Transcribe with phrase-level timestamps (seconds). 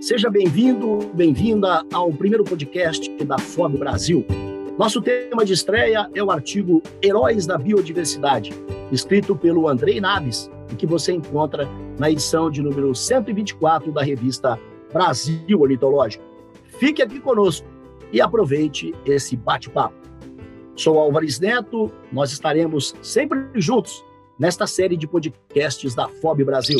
[0.00, 4.24] Seja bem-vindo, bem-vinda ao primeiro podcast da FOB Brasil.
[4.78, 8.50] Nosso tema de estreia é o artigo Heróis da Biodiversidade,
[8.90, 11.68] escrito pelo Andrei Naves, e que você encontra
[11.98, 14.58] na edição de número 124 da revista
[14.90, 16.24] Brasil Ornitológico.
[16.78, 17.66] Fique aqui conosco
[18.10, 19.94] e aproveite esse bate-papo.
[20.76, 24.02] Sou Álvares Neto, nós estaremos sempre juntos
[24.38, 26.78] nesta série de podcasts da FOB Brasil.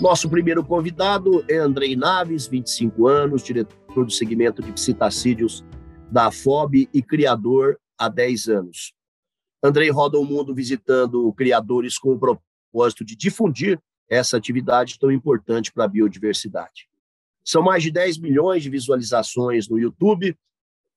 [0.00, 5.62] Nosso primeiro convidado é Andrei Naves, 25 anos, diretor do segmento de psitacídeos
[6.10, 8.94] da FOB e criador há 10 anos.
[9.62, 13.78] Andrei roda o mundo visitando criadores com o propósito de difundir
[14.08, 16.88] essa atividade tão importante para a biodiversidade.
[17.44, 20.34] São mais de 10 milhões de visualizações no YouTube.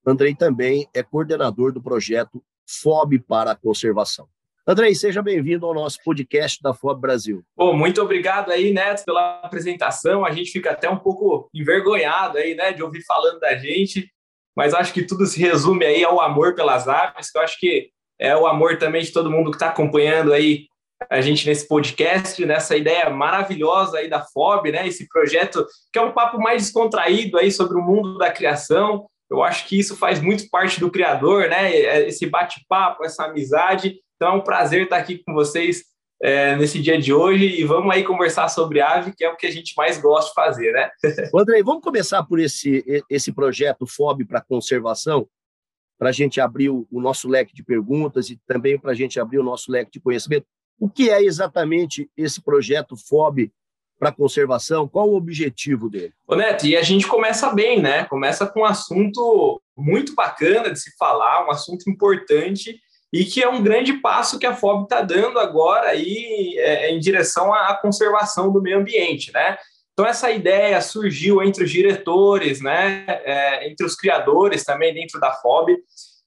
[0.06, 4.30] Andrei também é coordenador do projeto FOB para a Conservação.
[4.66, 7.44] Andrei, seja bem-vindo ao nosso podcast da FOB Brasil.
[7.54, 10.24] Bom, muito obrigado aí, Neto, pela apresentação.
[10.24, 14.10] A gente fica até um pouco envergonhado aí, né, de ouvir falando da gente,
[14.56, 17.90] mas acho que tudo se resume aí ao amor pelas aves, que eu acho que
[18.18, 20.68] é o amor também de todo mundo que está acompanhando aí
[21.10, 26.02] a gente nesse podcast, nessa ideia maravilhosa aí da FOB, né, esse projeto que é
[26.02, 29.08] um papo mais descontraído aí sobre o mundo da criação.
[29.30, 34.36] Eu acho que isso faz muito parte do criador, né, esse bate-papo, essa amizade então
[34.36, 35.84] é um prazer estar aqui com vocês
[36.22, 39.46] é, nesse dia de hoje e vamos aí conversar sobre ave, que é o que
[39.46, 40.90] a gente mais gosta de fazer, né?
[41.36, 45.28] Andrei, vamos começar por esse, esse projeto FOB para conservação,
[46.00, 49.20] para a gente abrir o, o, nosso leque de perguntas e também para a gente
[49.20, 50.46] abrir o nosso leque de conhecimento.
[50.80, 53.52] O que é exatamente esse projeto FOB
[54.00, 54.88] para conservação?
[54.88, 56.14] Qual o objetivo dele?
[56.26, 58.06] Ô Neto, e a gente começa bem, né?
[58.06, 62.80] Começa com um assunto muito bacana de se falar, um assunto importante
[63.14, 67.00] e que é um grande passo que a FOB está dando agora aí, é, em
[67.00, 69.56] direção à conservação do meio ambiente, né?
[69.94, 75.32] Então, essa ideia surgiu entre os diretores, né, é, entre os criadores também dentro da
[75.32, 75.78] FOB,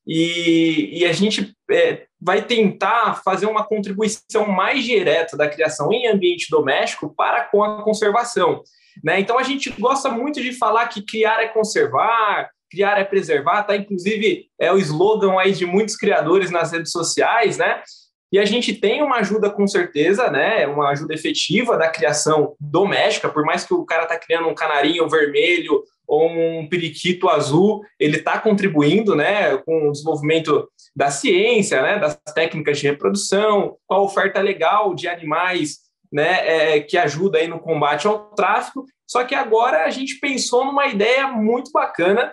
[0.06, 6.06] e, e a gente é, vai tentar fazer uma contribuição mais direta da criação em
[6.06, 8.62] ambiente doméstico para com a conservação.
[9.02, 9.18] Né?
[9.18, 13.76] Então, a gente gosta muito de falar que criar é conservar, criar é preservar, tá?
[13.76, 17.82] Inclusive é o slogan aí de muitos criadores nas redes sociais, né?
[18.32, 20.66] E a gente tem uma ajuda com certeza, né?
[20.66, 25.08] Uma ajuda efetiva da criação doméstica, por mais que o cara tá criando um canarinho
[25.08, 31.98] vermelho ou um periquito azul, ele está contribuindo, né, com o desenvolvimento da ciência, né,
[31.98, 35.78] das técnicas de reprodução, com a oferta legal de animais,
[36.12, 38.84] né, é, que ajuda aí no combate ao tráfico.
[39.06, 42.32] Só que agora a gente pensou numa ideia muito bacana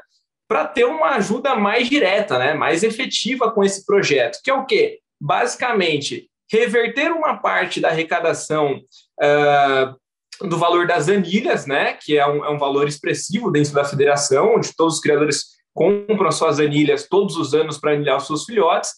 [0.53, 4.68] para ter uma ajuda mais direta, né, mais efetiva com esse projeto, que é o
[4.68, 5.00] quê?
[5.19, 12.46] Basicamente, reverter uma parte da arrecadação uh, do valor das anilhas, né, que é um,
[12.46, 17.36] é um valor expressivo dentro da federação, onde todos os criadores compram suas anilhas todos
[17.36, 18.92] os anos para anilhar os seus filhotes,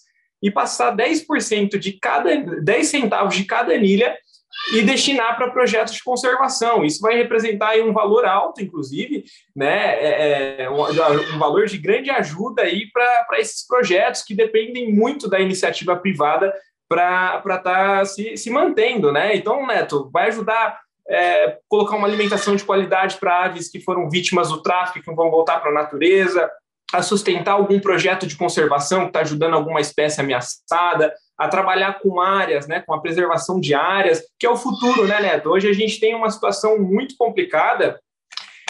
[0.43, 4.13] e passar 10% de cada 10 centavos de cada anilha
[4.73, 6.83] e destinar para projetos de conservação.
[6.83, 9.23] Isso vai representar um valor alto, inclusive,
[9.55, 10.81] né, é, é um,
[11.35, 12.63] um, valor de grande ajuda
[12.93, 16.53] para esses projetos que dependem muito da iniciativa privada
[16.89, 19.11] para estar tá se, se mantendo.
[19.11, 19.35] Né?
[19.35, 24.49] Então, Neto, vai ajudar é, colocar uma alimentação de qualidade para aves que foram vítimas
[24.49, 26.49] do tráfico, que vão voltar para a natureza,
[26.93, 32.19] a sustentar algum projeto de conservação que está ajudando alguma espécie ameaçada, a trabalhar com
[32.19, 35.49] áreas, né, com a preservação de áreas, que é o futuro, né, Neto?
[35.49, 37.99] Hoje a gente tem uma situação muito complicada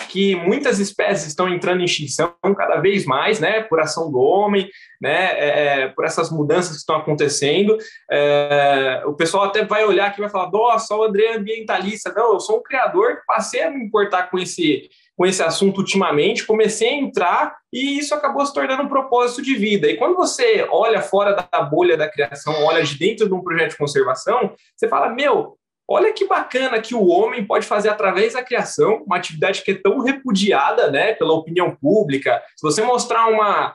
[0.10, 4.70] que muitas espécies estão entrando em extinção cada vez mais, né, por ação do homem,
[5.02, 7.78] né, é, é por essas mudanças que estão acontecendo.
[8.10, 12.14] É, o pessoal até vai olhar aqui e vai falar: nossa, o André é ambientalista.
[12.16, 15.78] Não, eu sou um criador que passei a me importar com esse com esse assunto
[15.78, 19.88] ultimamente, comecei a entrar e isso acabou se tornando um propósito de vida.
[19.88, 23.72] E quando você olha fora da bolha da criação, olha de dentro de um projeto
[23.72, 28.44] de conservação, você fala: meu, olha que bacana que o homem pode fazer através da
[28.44, 32.42] criação, uma atividade que é tão repudiada né, pela opinião pública.
[32.58, 33.74] Se você mostrar uma,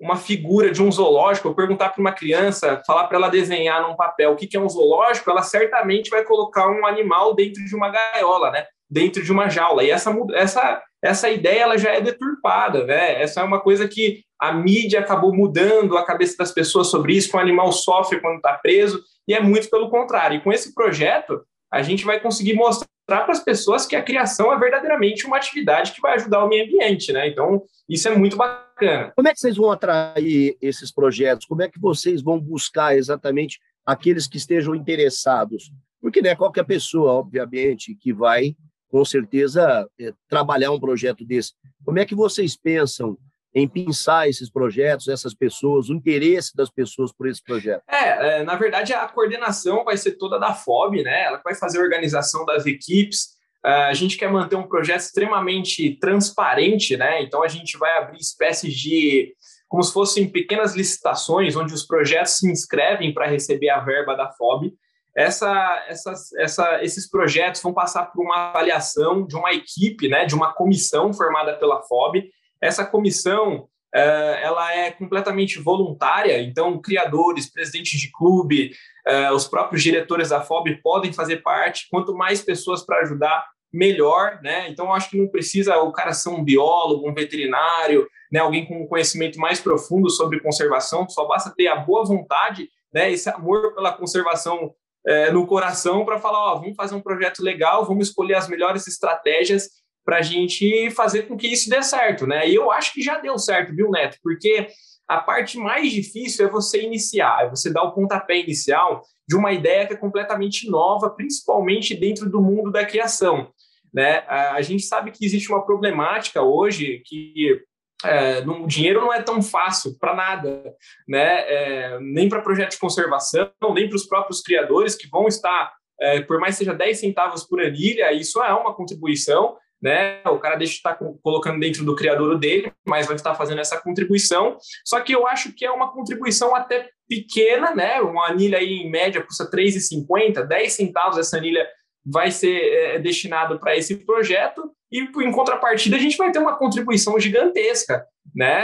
[0.00, 3.96] uma figura de um zoológico, eu perguntar para uma criança, falar para ela desenhar num
[3.96, 7.88] papel o que é um zoológico, ela certamente vai colocar um animal dentro de uma
[7.88, 8.66] gaiola, né?
[8.90, 9.84] Dentro de uma jaula.
[9.84, 13.22] E essa, essa, essa ideia ela já é deturpada, né?
[13.22, 17.30] Essa é uma coisa que a mídia acabou mudando a cabeça das pessoas sobre isso,
[17.30, 20.38] que o animal sofre quando está preso, e é muito pelo contrário.
[20.38, 21.42] E com esse projeto,
[21.72, 25.92] a gente vai conseguir mostrar para as pessoas que a criação é verdadeiramente uma atividade
[25.92, 27.28] que vai ajudar o meio ambiente, né?
[27.28, 29.12] Então, isso é muito bacana.
[29.16, 31.46] Como é que vocês vão atrair esses projetos?
[31.46, 35.72] Como é que vocês vão buscar exatamente aqueles que estejam interessados?
[36.00, 38.56] porque não é qualquer pessoa, obviamente, que vai,
[38.90, 41.52] com certeza, é, trabalhar um projeto desse.
[41.84, 43.16] Como é que vocês pensam
[43.54, 47.82] em pensar esses projetos, essas pessoas, o interesse das pessoas por esse projeto?
[47.88, 51.24] É, é, na verdade, a coordenação vai ser toda da FOB, né?
[51.24, 53.36] Ela vai fazer a organização das equipes.
[53.64, 57.22] É, a gente quer manter um projeto extremamente transparente, né?
[57.22, 59.34] Então, a gente vai abrir espécies de
[59.68, 64.30] como se fossem pequenas licitações, onde os projetos se inscrevem para receber a verba da
[64.32, 64.72] FOB.
[65.18, 70.32] Essa, essas, essa, esses projetos vão passar por uma avaliação de uma equipe, né, de
[70.32, 72.30] uma comissão formada pela FOB.
[72.62, 78.70] Essa comissão uh, ela é completamente voluntária, então criadores, presidentes de clube,
[79.08, 81.88] uh, os próprios diretores da FOB podem fazer parte.
[81.90, 84.68] Quanto mais pessoas para ajudar, melhor, né?
[84.70, 88.38] Então acho que não precisa o cara ser um biólogo, um veterinário, né?
[88.38, 91.08] Alguém com um conhecimento mais profundo sobre conservação.
[91.08, 93.10] Só basta ter a boa vontade, né?
[93.10, 94.72] Esse amor pela conservação
[95.08, 98.86] é, no coração para falar, ó, vamos fazer um projeto legal, vamos escolher as melhores
[98.86, 99.70] estratégias
[100.04, 102.46] para a gente fazer com que isso dê certo, né?
[102.46, 104.18] E eu acho que já deu certo, viu, Neto?
[104.22, 104.68] Porque
[105.08, 109.50] a parte mais difícil é você iniciar, é você dar o pontapé inicial de uma
[109.50, 113.50] ideia que é completamente nova, principalmente dentro do mundo da criação.
[113.92, 114.18] Né?
[114.28, 117.62] A gente sabe que existe uma problemática hoje que
[118.04, 120.62] é, o dinheiro não é tão fácil para nada,
[121.06, 121.40] né?
[121.48, 126.20] É, nem para projetos de conservação, nem para os próprios criadores que vão estar, é,
[126.20, 130.20] por mais seja 10 centavos por anilha, isso é uma contribuição, né?
[130.26, 133.80] O cara deixa de estar colocando dentro do criador dele, mas vai estar fazendo essa
[133.80, 134.56] contribuição.
[134.84, 138.00] Só que eu acho que é uma contribuição até pequena, né?
[138.00, 141.66] Uma anilha aí em média custa 3,50, 10 centavos essa anilha
[142.06, 146.56] vai ser é, destinado para esse projeto e em contrapartida a gente vai ter uma
[146.56, 148.56] contribuição gigantesca, né?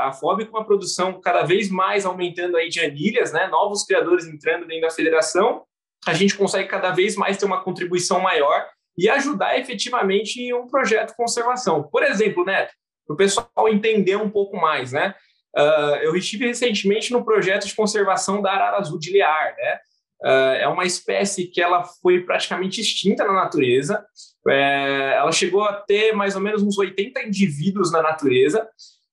[0.00, 3.46] A FOB com uma produção cada vez mais aumentando aí de anilhas, né?
[3.48, 5.64] Novos criadores entrando dentro da federação,
[6.06, 10.66] a gente consegue cada vez mais ter uma contribuição maior e ajudar efetivamente em um
[10.66, 11.82] projeto de conservação.
[11.82, 12.72] Por exemplo, Neto,
[13.06, 15.14] para o pessoal entender um pouco mais, né?
[15.56, 19.78] Uh, eu estive recentemente no projeto de conservação da arara azul de Liar, né?
[20.24, 24.04] Uh, é uma espécie que ela foi praticamente extinta na natureza.
[24.48, 28.66] É, ela chegou a ter mais ou menos uns 80 indivíduos na natureza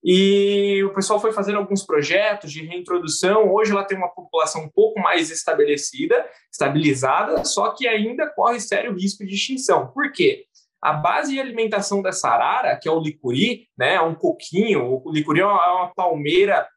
[0.04, 3.52] e o pessoal foi fazendo alguns projetos de reintrodução.
[3.54, 8.94] Hoje ela tem uma população um pouco mais estabelecida, estabilizada, só que ainda corre sério
[8.94, 9.88] risco de extinção.
[9.88, 10.46] Por quê?
[10.82, 15.12] A base de alimentação dessa arara, que é o licuri, né, é um coquinho, o
[15.12, 16.68] licuri é uma, é uma palmeira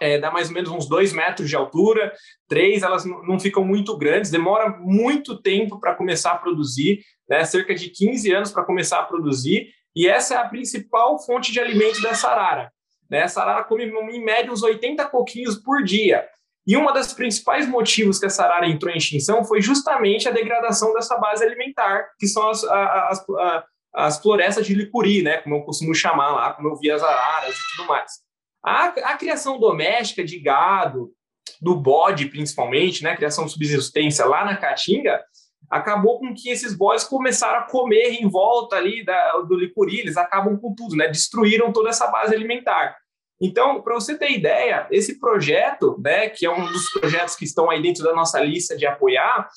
[0.00, 2.12] é, dá mais ou menos uns dois metros de altura,
[2.48, 7.74] três, elas não ficam muito grandes, demora muito tempo para começar a produzir, né, cerca
[7.74, 12.02] de 15 anos para começar a produzir, e essa é a principal fonte de alimento
[12.02, 12.72] dessa arara.
[13.08, 13.20] Né?
[13.20, 16.26] Essa arara come, em média, uns 80 coquinhos por dia.
[16.66, 20.92] E um dos principais motivos que essa arara entrou em extinção foi justamente a degradação
[20.94, 23.64] dessa base alimentar, que são as, as, as,
[23.94, 25.38] as florestas de licuri, né?
[25.38, 28.23] como eu costumo chamar lá, como eu vi as araras e tudo mais.
[28.64, 31.12] A, a criação doméstica de gado,
[31.60, 33.16] do bode principalmente, né?
[33.16, 35.22] criação de subsistência lá na Caatinga,
[35.70, 40.16] acabou com que esses boys começaram a comer em volta ali da, do licuri, eles
[40.16, 41.08] acabam com tudo, né?
[41.08, 42.96] Destruíram toda essa base alimentar.
[43.40, 47.68] Então, para você ter ideia, esse projeto, né, que é um dos projetos que estão
[47.68, 49.48] aí dentro da nossa lista de apoiar,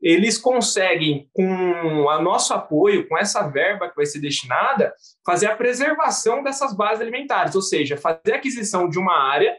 [0.00, 4.92] eles conseguem, com o nosso apoio, com essa verba que vai ser destinada,
[5.24, 9.56] fazer a preservação dessas bases alimentares, ou seja, fazer a aquisição de uma área,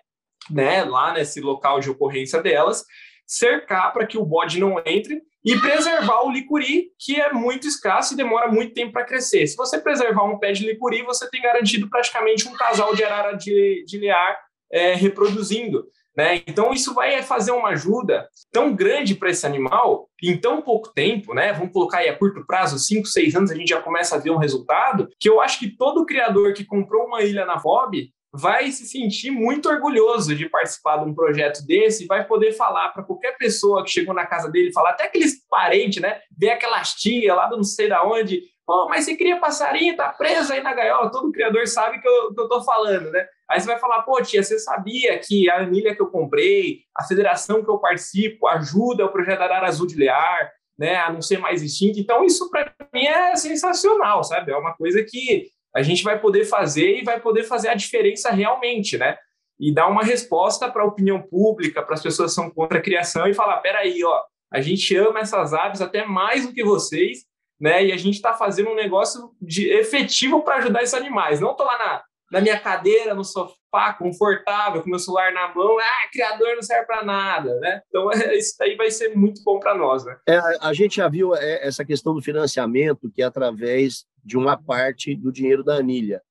[0.49, 2.83] né, lá nesse local de ocorrência delas,
[3.25, 8.13] cercar para que o bode não entre e preservar o licuri, que é muito escasso
[8.13, 9.47] e demora muito tempo para crescer.
[9.47, 13.33] Se você preservar um pé de licuri, você tem garantido praticamente um casal de arara
[13.33, 14.37] de, de liar
[14.71, 15.85] é, reproduzindo.
[16.17, 16.41] Né?
[16.47, 21.35] Então, isso vai fazer uma ajuda tão grande para esse animal em tão pouco tempo,
[21.35, 21.53] né?
[21.53, 24.31] Vamos colocar aí a curto prazo, 5, 6 anos, a gente já começa a ver
[24.31, 28.71] um resultado, que eu acho que todo criador que comprou uma ilha na FOB vai
[28.71, 33.03] se sentir muito orgulhoso de participar de um projeto desse e vai poder falar para
[33.03, 36.19] qualquer pessoa que chegou na casa dele, falar até aqueles parentes, né?
[36.35, 38.41] Ver aquelas tia lá do não sei da onde,
[38.89, 42.41] mas você cria passarinho, tá preso aí na gaiola, todo criador sabe que eu, que
[42.41, 43.25] eu tô falando, né?
[43.49, 47.03] Aí você vai falar, pô, tia, você sabia que a anilha que eu comprei, a
[47.03, 51.39] federação que eu participo, ajuda o projeto Arara Azul de Lear, né, a não ser
[51.39, 51.99] mais extinto.
[51.99, 54.51] Então, isso para mim é sensacional, sabe?
[54.51, 58.31] É uma coisa que a gente vai poder fazer e vai poder fazer a diferença
[58.31, 59.17] realmente, né?
[59.59, 62.81] E dar uma resposta para a opinião pública, para as pessoas que são contra a
[62.81, 67.25] criação e falar: peraí, ó, a gente ama essas aves até mais do que vocês,
[67.59, 67.85] né?
[67.85, 71.39] E a gente está fazendo um negócio de efetivo para ajudar esses animais.
[71.39, 75.77] Não estou lá na, na minha cadeira, no sofá, confortável, com meu celular na mão,
[75.79, 77.81] ah, criador não serve para nada, né?
[77.87, 80.17] Então, isso daí vai ser muito bom para nós, né?
[80.27, 84.57] É, a gente já viu é, essa questão do financiamento, que é através de uma
[84.57, 86.21] parte do dinheiro da anilha.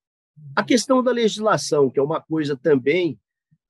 [0.54, 3.18] A questão da legislação, que é uma coisa também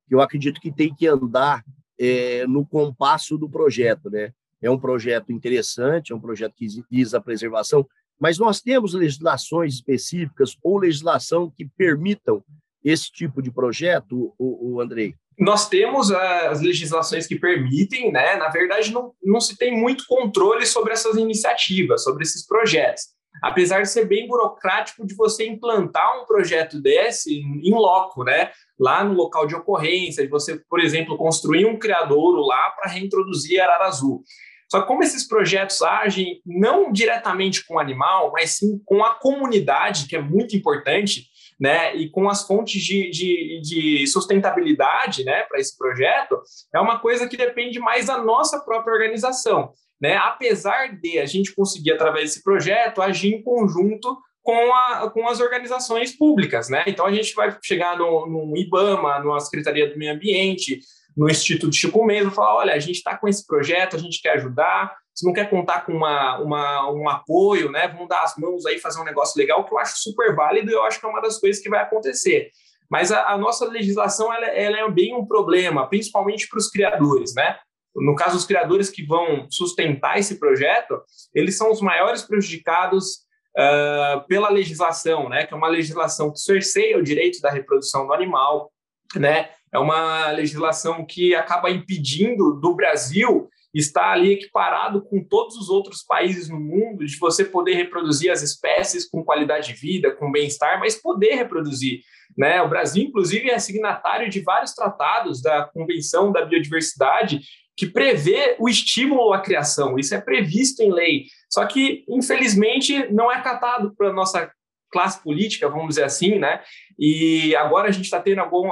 [0.09, 1.65] que eu acredito que tem que andar
[1.99, 4.33] é, no compasso do projeto, né?
[4.61, 7.87] É um projeto interessante, é um projeto que visa a preservação,
[8.21, 12.43] mas nós temos legislações específicas ou legislação que permitam
[12.85, 15.15] esse tipo de projeto, o, o Andrei?
[15.39, 18.37] Nós temos as legislações que permitem, né?
[18.37, 23.03] Na verdade, não, não se tem muito controle sobre essas iniciativas, sobre esses projetos.
[23.43, 28.51] Apesar de ser bem burocrático de você implantar um projeto desse em loco, né?
[28.79, 33.61] Lá no local de ocorrência, de você, por exemplo, construir um criadouro lá para reintroduzir
[33.61, 34.23] arara azul.
[34.69, 39.15] Só que como esses projetos agem não diretamente com o animal, mas sim com a
[39.15, 41.27] comunidade, que é muito importante,
[41.59, 46.39] né, e com as fontes de, de, de sustentabilidade né, para esse projeto,
[46.75, 49.73] é uma coisa que depende mais da nossa própria organização.
[50.01, 50.17] Né?
[50.17, 55.41] Apesar de a gente conseguir, através desse projeto, agir em conjunto com, a, com as
[55.41, 56.69] organizações públicas.
[56.69, 56.85] Né?
[56.87, 60.81] Então, a gente vai chegar no, no IBAMA, na Secretaria do Meio Ambiente,
[61.17, 64.33] no Instituto Chico Mendes, falar, olha, a gente está com esse projeto, a gente quer
[64.33, 68.67] ajudar, se não quer contar com uma, uma, um apoio, né, vamos dar as mãos
[68.67, 71.09] aí, fazer um negócio legal, que eu acho super válido e eu acho que é
[71.09, 72.51] uma das coisas que vai acontecer.
[72.91, 77.35] Mas a, a nossa legislação ela, ela, é bem um problema, principalmente para os criadores,
[77.35, 77.57] né?
[77.95, 81.03] No caso, os criadores que vão sustentar esse projeto,
[81.35, 83.25] eles são os maiores prejudicados
[83.57, 85.47] uh, pela legislação, né?
[85.47, 88.71] Que é uma legislação que cerceia o direito da reprodução do animal,
[89.15, 89.51] né?
[89.77, 96.03] É uma legislação que acaba impedindo do Brasil está ali equiparado com todos os outros
[96.03, 100.81] países no mundo, de você poder reproduzir as espécies com qualidade de vida, com bem-estar,
[100.81, 102.01] mas poder reproduzir.
[102.39, 102.63] Né?
[102.63, 107.41] O Brasil, inclusive, é signatário de vários tratados da Convenção da Biodiversidade
[107.77, 109.99] que prevê o estímulo à criação.
[109.99, 111.25] Isso é previsto em lei.
[111.51, 114.51] Só que, infelizmente, não é catado para nossa
[114.91, 116.63] classe política, vamos dizer assim, né?
[116.99, 118.71] E agora a gente está tendo algum,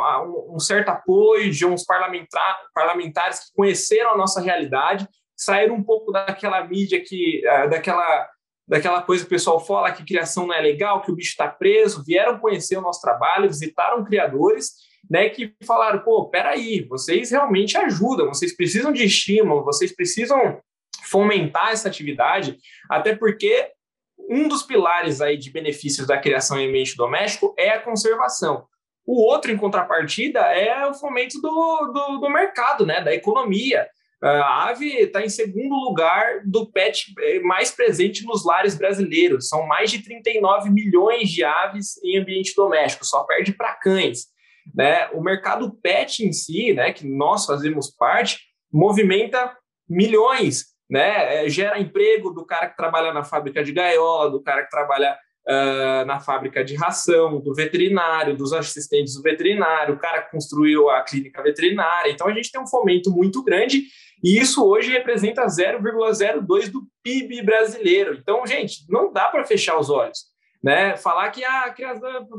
[0.55, 5.07] um, certo apoio de uns parlamentar, parlamentares que conheceram a nossa realidade,
[5.37, 8.29] saíram um pouco daquela mídia que, uh, daquela,
[8.67, 11.49] daquela coisa que o pessoal fala que criação não é legal, que o bicho está
[11.49, 14.73] preso, vieram conhecer o nosso trabalho, visitaram criadores,
[15.11, 15.29] né?
[15.29, 20.61] Que falaram, pô, peraí, vocês realmente ajudam, vocês precisam de estímulo, vocês precisam
[21.05, 22.57] fomentar essa atividade,
[22.91, 23.71] até porque
[24.19, 28.67] um dos pilares aí de benefícios da criação em ambiente doméstico é a conservação.
[29.07, 33.87] O outro, em contrapartida, é o fomento do, do, do mercado, né, da economia.
[34.23, 39.49] A ave está em segundo lugar do pet eh, mais presente nos lares brasileiros.
[39.49, 44.29] São mais de 39 milhões de aves em ambiente doméstico, só perde para cães.
[44.75, 45.09] Né?
[45.09, 48.39] O mercado pet em si, né, que nós fazemos parte,
[48.73, 49.55] movimenta
[49.87, 51.45] milhões né?
[51.45, 55.17] É, gera emprego do cara que trabalha na fábrica de gaiola, do cara que trabalha
[55.49, 60.91] uh, na fábrica de ração, do veterinário, dos assistentes do veterinário, o cara que construiu
[60.91, 62.11] a clínica veterinária.
[62.11, 63.85] Então a gente tem um fomento muito grande
[64.23, 68.15] e isso hoje representa 0,02 do PIB brasileiro.
[68.15, 70.33] Então, gente, não dá para fechar os olhos.
[70.63, 70.97] Né?
[70.97, 71.75] Falar que, ah,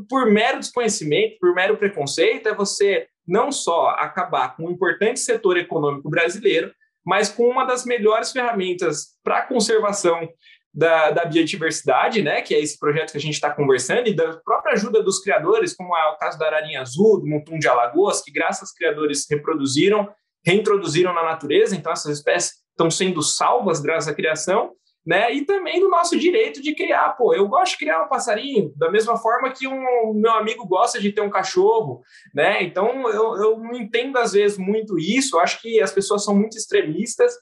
[0.09, 5.57] por mero desconhecimento, por mero preconceito, é você não só acabar com um importante setor
[5.57, 6.73] econômico brasileiro,
[7.05, 10.27] mas com uma das melhores ferramentas para a conservação
[10.73, 14.35] da, da, biodiversidade, né, que é esse projeto que a gente está conversando, e da
[14.37, 18.21] própria ajuda dos criadores, como é o caso da ararinha azul, do montum de Alagoas,
[18.21, 20.09] que graças aos criadores reproduziram,
[20.45, 24.73] reintroduziram na natureza, então essas espécies estão sendo salvas graças à criação,
[25.05, 25.31] né?
[25.31, 27.09] E também do nosso direito de criar.
[27.09, 30.99] Pô, eu gosto de criar um passarinho da mesma forma que um meu amigo gosta
[30.99, 32.01] de ter um cachorro,
[32.33, 32.63] né?
[32.63, 35.35] Então eu, eu não entendo às vezes muito isso.
[35.35, 37.33] Eu acho que as pessoas são muito extremistas,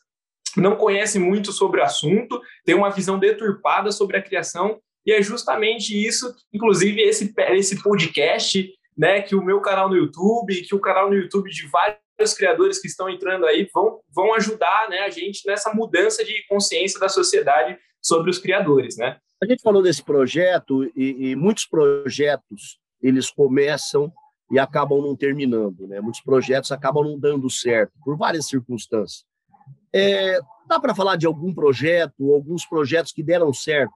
[0.57, 4.79] não conhecem muito sobre o assunto, têm uma visão deturpada sobre a criação.
[5.05, 9.21] E é justamente isso, inclusive esse esse podcast, né?
[9.21, 12.79] Que o meu canal no YouTube, que o canal no YouTube de vários os criadores
[12.79, 17.09] que estão entrando aí vão, vão ajudar né, a gente nessa mudança de consciência da
[17.09, 18.97] sociedade sobre os criadores.
[18.97, 19.17] Né?
[19.41, 24.11] A gente falou desse projeto e, e muitos projetos eles começam
[24.51, 25.87] e acabam não terminando.
[25.87, 25.99] Né?
[25.99, 29.25] Muitos projetos acabam não dando certo por várias circunstâncias.
[29.93, 33.93] É, dá para falar de algum projeto, alguns projetos que deram certo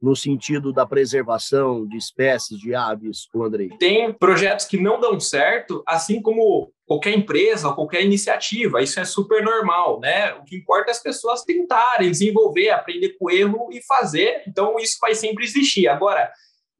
[0.00, 3.68] no sentido da preservação de espécies de aves, o Andrei?
[3.78, 9.42] Tem projetos que não dão certo, assim como qualquer empresa, qualquer iniciativa, isso é super
[9.42, 10.34] normal, né?
[10.34, 14.76] O que importa é as pessoas tentarem desenvolver, aprender com o erro e fazer, então
[14.78, 15.88] isso vai sempre existir.
[15.88, 16.30] Agora,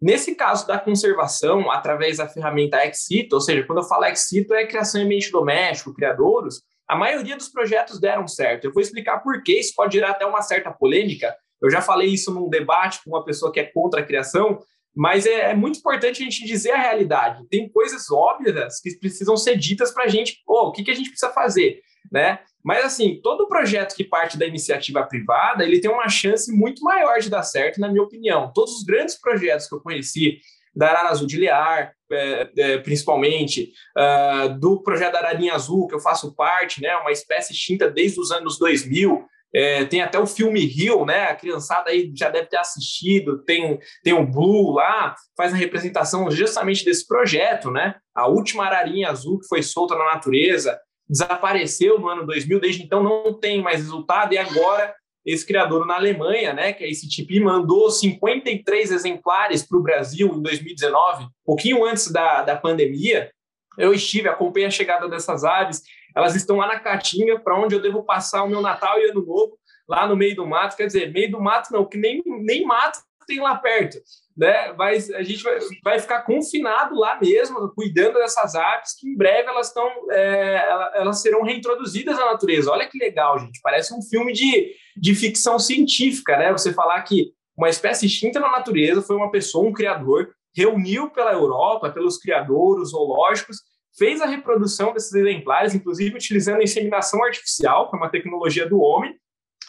[0.05, 4.67] Nesse caso da conservação, através da ferramenta Exito, ou seja, quando eu falo Exito, é
[4.67, 8.65] criação em ambiente doméstico, criadouros, a maioria dos projetos deram certo.
[8.65, 11.33] Eu vou explicar por que isso pode gerar até uma certa polêmica.
[11.63, 14.59] Eu já falei isso num debate com uma pessoa que é contra a criação,
[14.95, 17.47] mas é, é muito importante a gente dizer a realidade.
[17.49, 20.95] Tem coisas óbvias que precisam ser ditas para a gente, oh, o que, que a
[20.95, 21.81] gente precisa fazer,
[22.11, 22.41] né?
[22.65, 27.19] Mas, assim, todo projeto que parte da iniciativa privada, ele tem uma chance muito maior
[27.19, 28.53] de dar certo, na minha opinião.
[28.55, 30.39] Todos os grandes projetos que eu conheci,
[30.75, 35.95] da Arara Azul de Lear, é, é, principalmente, uh, do projeto da Ararinha Azul, que
[35.95, 40.27] eu faço parte, né, uma espécie extinta desde os anos 2000, é, tem até o
[40.27, 41.25] filme Rio, né?
[41.25, 43.43] A criançada aí já deve ter assistido.
[43.45, 47.97] Tem, tem o Blue lá, faz a representação justamente desse projeto, né?
[48.15, 50.79] A última ararinha azul que foi solta na natureza
[51.09, 54.95] desapareceu no ano 2000, desde então não tem mais resultado, e agora
[55.25, 60.29] esse criador na Alemanha, né, que é esse tipo, mandou 53 exemplares para o Brasil
[60.35, 63.31] em 2019, pouquinho antes da, da pandemia.
[63.79, 65.83] Eu estive, acompanhei a chegada dessas aves,
[66.15, 69.25] elas estão lá na Caatinga, para onde eu devo passar o meu Natal e Ano
[69.25, 72.65] Novo, lá no meio do mato, quer dizer, meio do mato não, que nem, nem
[72.65, 73.99] mato tem lá perto
[74.37, 74.73] né?
[74.77, 79.49] Mas a gente vai, vai ficar confinado lá mesmo, cuidando dessas aves, que em breve
[79.49, 82.71] elas estão, é, elas serão reintroduzidas à natureza.
[82.71, 83.61] Olha que legal, gente.
[83.63, 86.53] Parece um filme de, de ficção científica, né?
[86.53, 91.33] Você falar que uma espécie extinta na natureza foi uma pessoa, um criador, reuniu pela
[91.33, 93.59] Europa, pelos criadores zoológicos,
[93.97, 98.81] fez a reprodução desses exemplares, inclusive utilizando a inseminação artificial, que é uma tecnologia do
[98.81, 99.15] homem,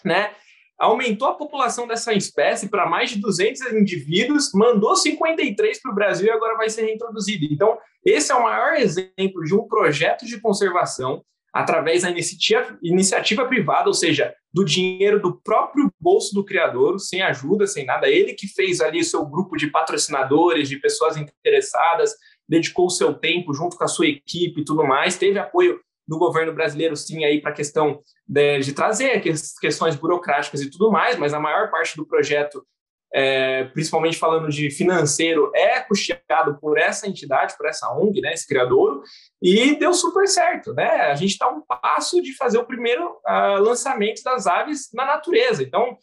[0.03, 0.32] né?
[0.77, 6.27] aumentou a população dessa espécie para mais de 200 indivíduos, mandou 53 para o Brasil
[6.27, 7.46] e agora vai ser reintroduzido.
[7.46, 13.46] Então, esse é o maior exemplo de um projeto de conservação através da iniciativa, iniciativa
[13.46, 18.10] privada, ou seja, do dinheiro do próprio bolso do criador, sem ajuda, sem nada.
[18.10, 22.15] Ele que fez ali o seu grupo de patrocinadores, de pessoas interessadas,
[22.48, 26.18] dedicou o seu tempo junto com a sua equipe e tudo mais, teve apoio do
[26.18, 29.22] governo brasileiro, sim, aí para a questão de, de, trazer
[29.62, 32.66] questões burocráticas e tudo mais, mas a maior parte do projeto,
[33.14, 38.48] é, principalmente falando de financeiro, é custeado por essa entidade, por essa ONG, né, esse
[38.48, 39.01] criador,
[39.42, 40.90] e deu super certo, né?
[40.90, 45.64] A gente está um passo de fazer o primeiro uh, lançamento das aves na natureza.
[45.64, 45.98] Então,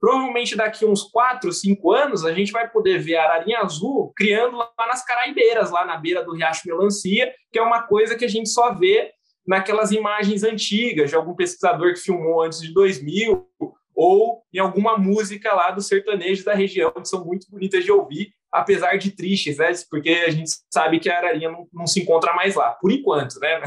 [0.00, 4.56] provavelmente daqui uns quatro, cinco anos, a gente vai poder ver a ararinha azul criando
[4.56, 8.28] lá nas caraibeiras, lá na beira do Riacho Melancia, que é uma coisa que a
[8.28, 9.10] gente só vê
[9.46, 13.46] naquelas imagens antigas de algum pesquisador que filmou antes de 2000
[13.94, 18.30] ou em alguma música lá do sertanejo da região, que são muito bonitas de ouvir,
[18.52, 19.72] apesar de tristes, né?
[19.90, 23.38] Porque a gente sabe que a ararinha não, não se encontra mais lá, por enquanto,
[23.40, 23.60] né?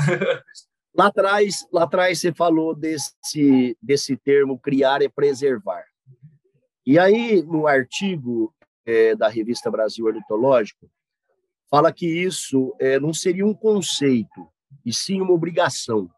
[0.94, 5.84] lá atrás, lá atrás você falou desse, desse termo criar e preservar.
[6.86, 8.54] E aí, no artigo
[8.86, 10.89] é, da revista Brasil Ornitológico,
[11.70, 14.48] fala que isso é, não seria um conceito,
[14.86, 16.10] e sim uma obrigação.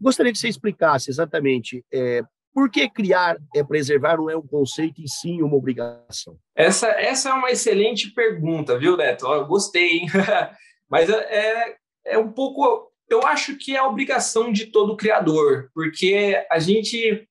[0.00, 2.22] Gostaria que você explicasse exatamente é,
[2.56, 6.38] por que criar é preservar não é um conceito e sim uma obrigação?
[6.54, 9.26] Essa, essa é uma excelente pergunta, viu, Neto?
[9.26, 10.06] Eu gostei, hein?
[10.88, 12.90] Mas é, é, é um pouco.
[13.08, 17.28] Eu acho que é a obrigação de todo criador, porque a gente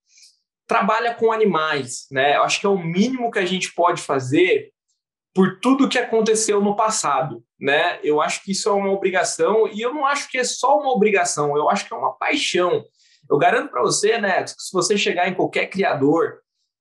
[0.67, 2.37] trabalha com animais, né?
[2.37, 4.71] Eu acho que é o mínimo que a gente pode fazer
[5.33, 7.99] por tudo que aconteceu no passado, né?
[8.03, 10.91] Eu acho que isso é uma obrigação e eu não acho que é só uma
[10.91, 12.83] obrigação, eu acho que é uma paixão.
[13.29, 16.39] Eu garanto para você, né, que se você chegar em qualquer criador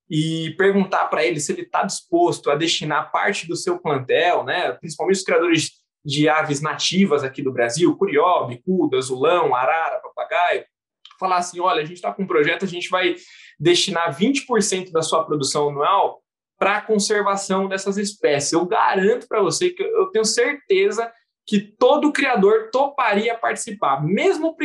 [0.09, 4.71] e perguntar para ele se ele está disposto a destinar parte do seu plantel, né,
[4.73, 5.71] principalmente os criadores
[6.05, 10.63] de aves nativas aqui do Brasil, curió, bicuda, azulão, arara, papagaio,
[11.19, 13.15] falar assim, olha, a gente está com um projeto, a gente vai
[13.59, 16.21] destinar 20% da sua produção anual
[16.57, 18.53] para a conservação dessas espécies.
[18.53, 21.11] Eu garanto para você que eu tenho certeza
[21.45, 24.55] que todo criador toparia participar, mesmo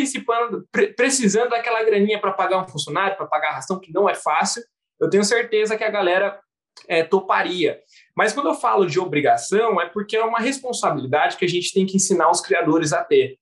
[0.97, 4.63] precisando daquela graninha para pagar um funcionário, para pagar a ração, que não é fácil,
[4.99, 6.41] eu tenho certeza que a galera
[6.89, 7.81] é, toparia.
[8.17, 11.85] Mas quando eu falo de obrigação, é porque é uma responsabilidade que a gente tem
[11.85, 13.37] que ensinar os criadores a ter.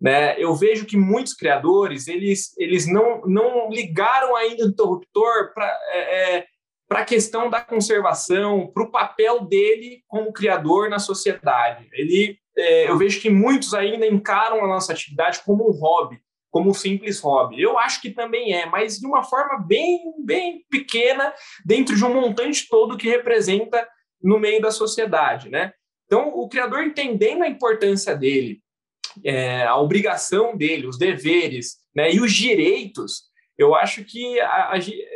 [0.00, 0.40] Né?
[0.40, 6.36] Eu vejo que muitos criadores eles, eles não, não ligaram ainda o interruptor para é,
[6.38, 6.46] é
[6.90, 11.86] a questão da conservação, para o papel dele como criador na sociedade.
[11.92, 16.18] Ele, é, eu vejo que muitos ainda encaram a nossa atividade como um hobby,
[16.50, 17.60] como um simples hobby.
[17.60, 21.34] Eu acho que também é, mas de uma forma bem, bem pequena,
[21.64, 23.86] dentro de um montante todo que representa
[24.22, 25.72] no meio da sociedade, né?
[26.06, 28.62] Então, o criador entendendo a importância dele,
[29.24, 34.70] é, a obrigação dele, os deveres, né, e os direitos, eu acho que a,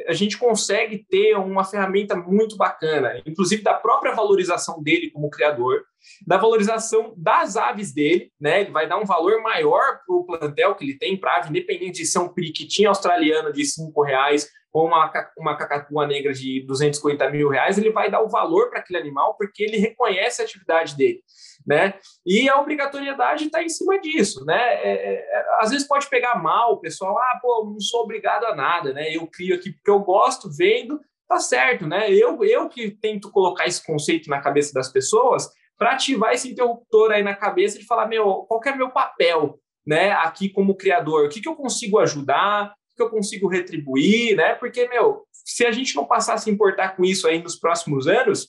[0.09, 5.85] a, gente consegue ter uma ferramenta muito bacana, inclusive da própria valorização dele como criador,
[6.27, 8.63] da valorização das aves dele, né?
[8.63, 12.03] Ele vai dar um valor maior para o plantel que ele tem para ave, independente
[12.03, 17.31] de ser um periquitinho australiano de cinco reais ou uma, uma cacatua negra de 250
[17.31, 20.97] mil reais, ele vai dar o valor para aquele animal porque ele reconhece a atividade
[20.97, 21.23] dele,
[21.67, 21.95] né?
[22.27, 24.61] E a obrigatoriedade está em cima disso, né?
[24.61, 28.45] É, é, é, às vezes pode pegar mal o pessoal, ah, pô, não sou obrigado
[28.45, 29.15] a nada, né?
[29.15, 32.11] Eu crio aqui porque eu gosto, vendo, tá certo, né?
[32.11, 35.49] Eu, eu que tento colocar esse conceito na cabeça das pessoas
[35.79, 40.13] para ativar esse interruptor aí na cabeça de falar, meu, qual é meu papel, né?
[40.13, 44.55] Aqui como criador, o que, que eu consigo ajudar, que eu consigo retribuir, né?
[44.55, 48.07] Porque, meu, se a gente não passar a se importar com isso aí nos próximos
[48.07, 48.49] anos,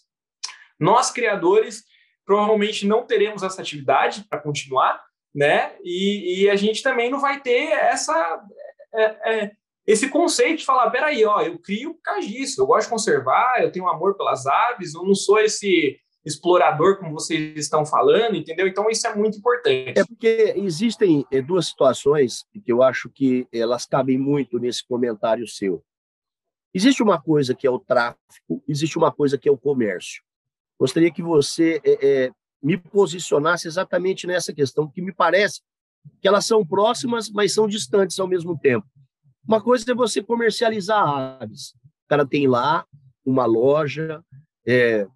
[0.80, 1.84] nós, criadores,
[2.26, 5.76] provavelmente não teremos essa atividade para continuar, né?
[5.84, 8.44] E, e, a gente também não vai ter essa,
[8.94, 9.52] é, é,
[9.86, 13.62] esse conceito de falar, peraí, ó, eu crio por causa disso, eu gosto de conservar,
[13.62, 18.68] eu tenho amor pelas aves, eu não sou esse explorador, como vocês estão falando, entendeu?
[18.68, 20.00] Então, isso é muito importante.
[20.00, 25.48] É porque existem é, duas situações que eu acho que elas cabem muito nesse comentário
[25.48, 25.84] seu.
[26.74, 30.24] Existe uma coisa que é o tráfico, existe uma coisa que é o comércio.
[30.80, 32.32] Gostaria que você é, é,
[32.62, 35.62] me posicionasse exatamente nessa questão, que me parece
[36.22, 38.88] que elas são próximas, mas são distantes ao mesmo tempo.
[39.48, 41.06] Uma coisa é você comercializar
[41.42, 41.70] aves.
[42.06, 42.86] O cara tem lá
[43.26, 44.24] uma loja,
[44.66, 45.08] é,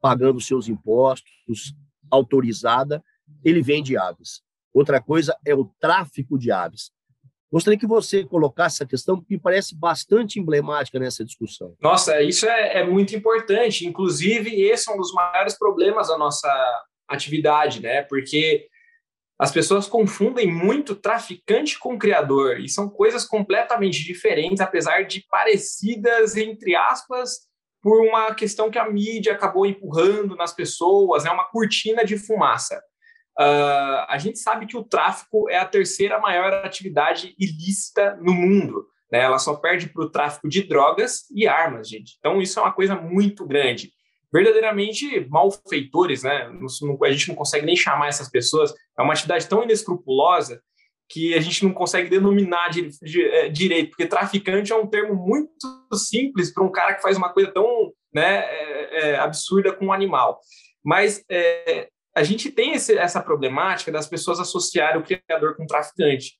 [0.00, 1.74] pagando seus impostos,
[2.10, 3.02] autorizada,
[3.44, 4.42] ele vende aves.
[4.72, 6.90] Outra coisa é o tráfico de aves.
[7.56, 11.74] Gostaria que você colocasse essa questão, que me parece bastante emblemática nessa discussão.
[11.80, 13.86] Nossa, isso é, é, muito importante.
[13.86, 16.46] Inclusive, esse é um dos maiores problemas da nossa
[17.08, 18.02] atividade, né?
[18.02, 18.66] Porque
[19.40, 26.36] as pessoas confundem muito traficante com criador, e são coisas completamente diferentes, apesar de parecidas,
[26.36, 27.46] entre aspas,
[27.82, 32.18] por uma questão que a mídia acabou empurrando nas pessoas, é né, uma cortina de
[32.18, 32.78] fumaça.
[33.38, 38.86] Uh, a gente sabe que o tráfico é a terceira maior atividade ilícita no mundo.
[39.12, 39.20] Né?
[39.20, 42.16] Ela só perde para o tráfico de drogas e armas, gente.
[42.18, 43.92] Então, isso é uma coisa muito grande.
[44.32, 46.50] Verdadeiramente malfeitores, né?
[47.04, 48.74] A gente não consegue nem chamar essas pessoas.
[48.98, 50.60] É uma atividade tão inescrupulosa
[51.08, 55.14] que a gente não consegue denominar de, de, é, direito, porque traficante é um termo
[55.14, 55.54] muito
[55.94, 59.92] simples para um cara que faz uma coisa tão né, é, é, absurda com um
[59.92, 60.40] animal.
[60.84, 65.66] Mas é, a gente tem esse, essa problemática das pessoas associarem o criador com o
[65.66, 66.32] traficante.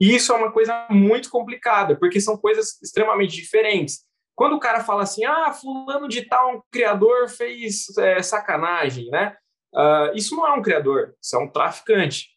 [0.00, 4.06] E isso é uma coisa muito complicada, porque são coisas extremamente diferentes.
[4.34, 9.34] Quando o cara fala assim, ah, fulano de tal, um criador fez é, sacanagem, né?
[9.74, 12.28] Uh, isso não é um criador, isso é um traficante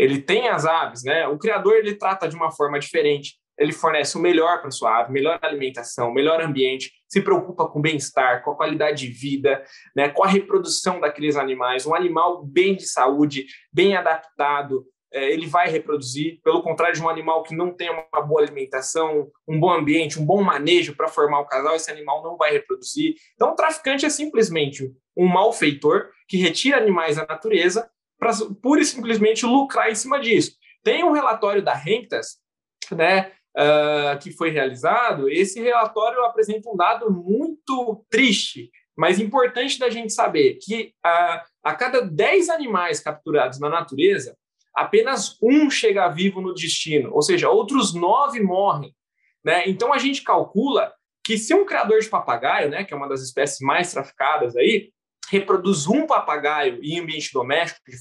[0.00, 1.26] ele tem as aves, né?
[1.28, 3.34] O criador ele trata de uma forma diferente.
[3.60, 7.82] Ele fornece o melhor para sua ave, melhor alimentação, melhor ambiente, se preocupa com o
[7.82, 9.62] bem-estar, com a qualidade de vida,
[9.94, 11.86] né, com a reprodução daqueles animais.
[11.86, 16.40] Um animal bem de saúde, bem adaptado, é, ele vai reproduzir.
[16.42, 20.24] Pelo contrário de um animal que não tem uma boa alimentação, um bom ambiente, um
[20.24, 23.14] bom manejo para formar o casal, esse animal não vai reproduzir.
[23.34, 28.84] Então, o traficante é simplesmente um malfeitor que retira animais da natureza para pura e
[28.84, 30.56] simplesmente lucrar em cima disso.
[30.84, 32.38] Tem um relatório da Rentas,
[32.92, 35.28] né, uh, que foi realizado.
[35.28, 41.74] Esse relatório apresenta um dado muito triste, mas importante da gente saber que uh, a
[41.74, 44.36] cada 10 animais capturados na natureza,
[44.74, 48.94] apenas um chega vivo no destino, ou seja, outros nove morrem.
[49.44, 49.68] Né?
[49.68, 50.92] Então a gente calcula
[51.24, 54.90] que se um criador de papagaio, né, que é uma das espécies mais traficadas aí,
[55.30, 57.96] reproduz um papagaio em ambiente doméstico de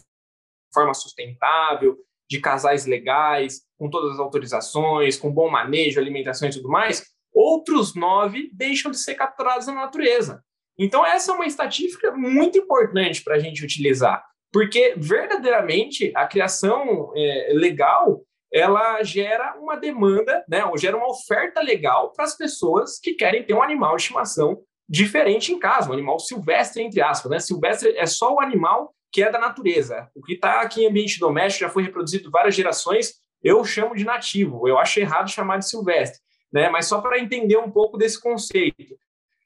[0.73, 1.97] forma sustentável,
[2.29, 7.95] de casais legais, com todas as autorizações, com bom manejo, alimentação e tudo mais, outros
[7.95, 10.43] nove deixam de ser capturados na natureza.
[10.77, 17.11] Então, essa é uma estatística muito importante para a gente utilizar, porque verdadeiramente a criação
[17.15, 22.99] é, legal ela gera uma demanda, né, ou gera uma oferta legal para as pessoas
[22.99, 27.29] que querem ter um animal de estimação diferente em casa, um animal silvestre, entre aspas.
[27.29, 27.39] Né?
[27.39, 30.09] Silvestre é só o animal que é da natureza.
[30.15, 34.03] O que está aqui em ambiente doméstico já foi reproduzido várias gerações, eu chamo de
[34.03, 34.67] nativo.
[34.67, 36.69] Eu acho errado chamar de silvestre, né?
[36.69, 38.97] mas só para entender um pouco desse conceito.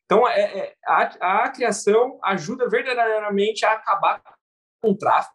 [0.05, 4.21] Então, é, é, a, a criação ajuda verdadeiramente a acabar
[4.81, 5.33] com o tráfico,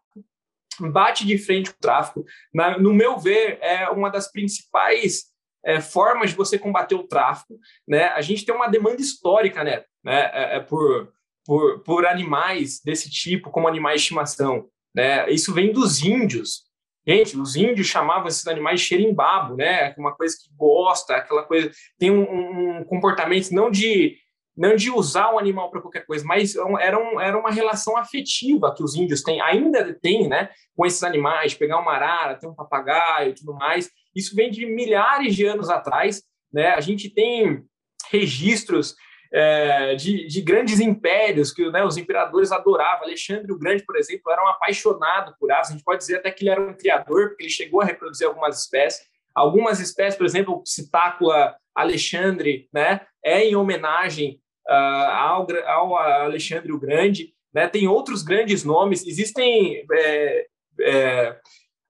[0.79, 2.25] bate de frente com o tráfico.
[2.53, 5.25] Na, no meu ver, é uma das principais
[5.65, 7.59] é, formas de você combater o tráfico.
[7.87, 8.05] Né?
[8.09, 9.85] A gente tem uma demanda histórica né?
[10.05, 10.31] né?
[10.33, 11.13] É, é por,
[11.49, 14.67] por, por animais desse tipo, como animais de estimação.
[14.95, 15.31] Né?
[15.31, 16.65] Isso vem dos índios.
[17.07, 19.95] Gente, os índios chamavam esses animais de xerimbabo, né?
[19.97, 24.19] Uma coisa que gosta, aquela coisa tem um, um comportamento não de
[24.55, 27.97] não de usar o animal para qualquer coisa, mas é era, um, era uma relação
[27.97, 32.49] afetiva que os índios têm, ainda têm, né, com esses animais, pegar uma arara, ter
[32.49, 33.89] um papagaio e tudo mais.
[34.15, 36.71] Isso vem de milhares de anos atrás, né?
[36.71, 37.63] A gente tem
[38.11, 38.97] registros
[39.33, 43.05] é, de, de, grandes impérios que né, os imperadores adoravam.
[43.05, 45.69] Alexandre o Grande, por exemplo, era um apaixonado por aves.
[45.69, 48.27] A gente pode dizer até que ele era um criador, porque ele chegou a reproduzir
[48.27, 49.07] algumas espécies.
[49.35, 56.73] Algumas espécies, por exemplo, o Psitácula Alexandre, né, é em homenagem uh, ao, ao, Alexandre
[56.73, 57.33] o Grande.
[57.53, 57.69] Né?
[57.69, 59.07] Tem outros grandes nomes.
[59.07, 60.47] Existem é,
[60.81, 61.37] é,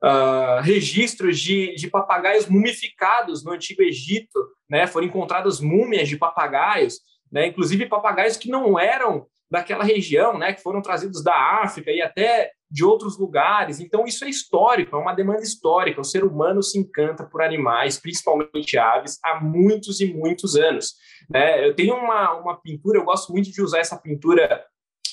[0.05, 4.38] uh, registros de, de papagaios mumificados no Antigo Egito.
[4.68, 4.87] Né?
[4.87, 7.47] Foram encontradas múmias de papagaios né?
[7.47, 10.53] inclusive papagaios que não eram daquela região, né?
[10.53, 13.81] que foram trazidos da África e até de outros lugares.
[13.81, 16.01] Então, isso é histórico, é uma demanda histórica.
[16.01, 20.95] O ser humano se encanta por animais, principalmente aves, há muitos e muitos anos.
[21.31, 21.67] Né?
[21.67, 24.67] Eu tenho uma, uma pintura, eu gosto muito de usar essa pintura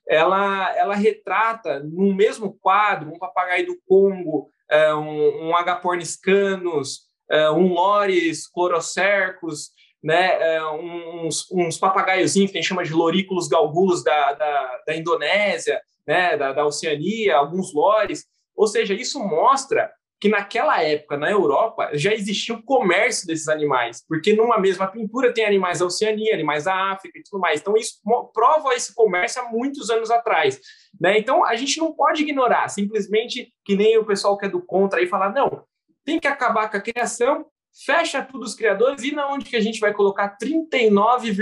[0.08, 7.50] ela, ela retrata no mesmo quadro um papagaio do Congo, é, um, um agaporniscanus, é,
[7.50, 9.70] um lores clorocercus,
[10.02, 15.80] né, é, uns, uns que a gente chama de lorículos galgulos da, da, da Indonésia,
[16.06, 18.24] né, da, da Oceania, alguns lores.
[18.56, 24.04] Ou seja, isso mostra que naquela época, na Europa, já existia o comércio desses animais,
[24.06, 27.60] porque numa mesma pintura tem animais da Oceania, animais da África e tudo mais.
[27.60, 28.00] Então, isso
[28.34, 30.60] prova esse comércio há muitos anos atrás.
[31.00, 31.18] Né?
[31.18, 35.00] Então, a gente não pode ignorar, simplesmente que nem o pessoal que é do contra
[35.00, 35.64] aí falar, não,
[36.04, 37.46] tem que acabar com a criação,
[37.86, 41.34] fecha tudo os criadores, e na onde que a gente vai colocar 39,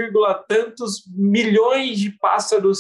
[0.47, 2.79] tantos milhões de pássaros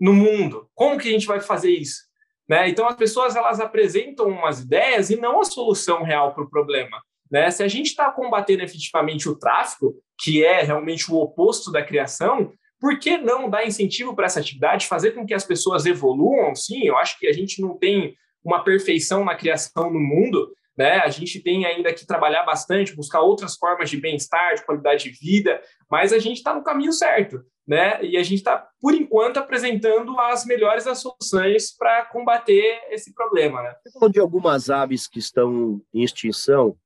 [0.00, 0.70] no mundo?
[0.74, 2.13] Como que a gente vai fazer isso?
[2.48, 2.68] Né?
[2.68, 7.02] Então, as pessoas elas apresentam umas ideias e não a solução real para o problema.
[7.30, 7.50] Né?
[7.50, 12.52] Se a gente está combatendo efetivamente o tráfico, que é realmente o oposto da criação,
[12.78, 16.54] por que não dar incentivo para essa atividade, fazer com que as pessoas evoluam?
[16.54, 20.98] Sim, eu acho que a gente não tem uma perfeição na criação no mundo, né?
[20.98, 25.18] A gente tem ainda que trabalhar bastante, buscar outras formas de bem-estar, de qualidade de
[25.18, 28.04] vida, mas a gente está no caminho certo né?
[28.04, 33.62] E a gente está, por enquanto, apresentando as melhores soluções para combater esse problema.
[33.62, 33.74] Né?
[33.82, 36.76] Você falou de algumas aves que estão em extinção,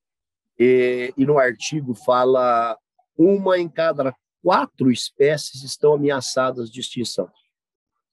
[0.59, 2.77] e, e no artigo fala
[3.17, 7.29] uma em cada quatro espécies estão ameaçadas de extinção.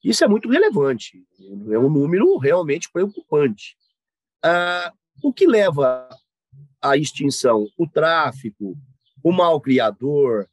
[0.04, 1.23] Isso é muito relevante,
[1.71, 3.75] é um número realmente preocupante.
[4.43, 6.08] Ah, o que leva
[6.82, 7.67] à extinção?
[7.78, 8.75] O tráfico,
[9.23, 10.47] o mal criador,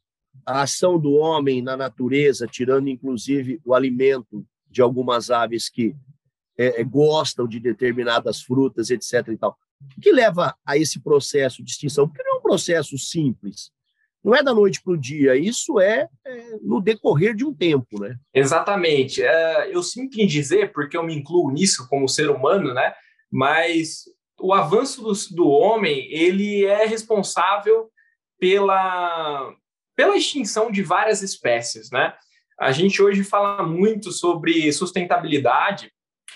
[0.45, 5.95] a ação do homem na natureza, tirando inclusive o alimento de algumas aves que
[6.57, 9.27] é, é, gostam de determinadas frutas, etc.
[9.29, 9.57] E tal.
[9.97, 12.07] O que leva a esse processo de extinção?
[12.07, 13.71] Porque não é um processo simples.
[14.23, 17.99] Não é da noite para o dia, isso é, é, no decorrer de um tempo,
[17.99, 18.15] né?
[18.33, 19.21] Exatamente.
[19.21, 22.93] É, eu sinto em dizer, porque eu me incluo nisso como ser humano, né?
[23.29, 24.03] Mas
[24.39, 27.89] o avanço do, do homem, ele é responsável
[28.39, 29.53] pela,
[29.95, 32.13] pela extinção de várias espécies, né?
[32.59, 35.91] A gente hoje fala muito sobre sustentabilidade,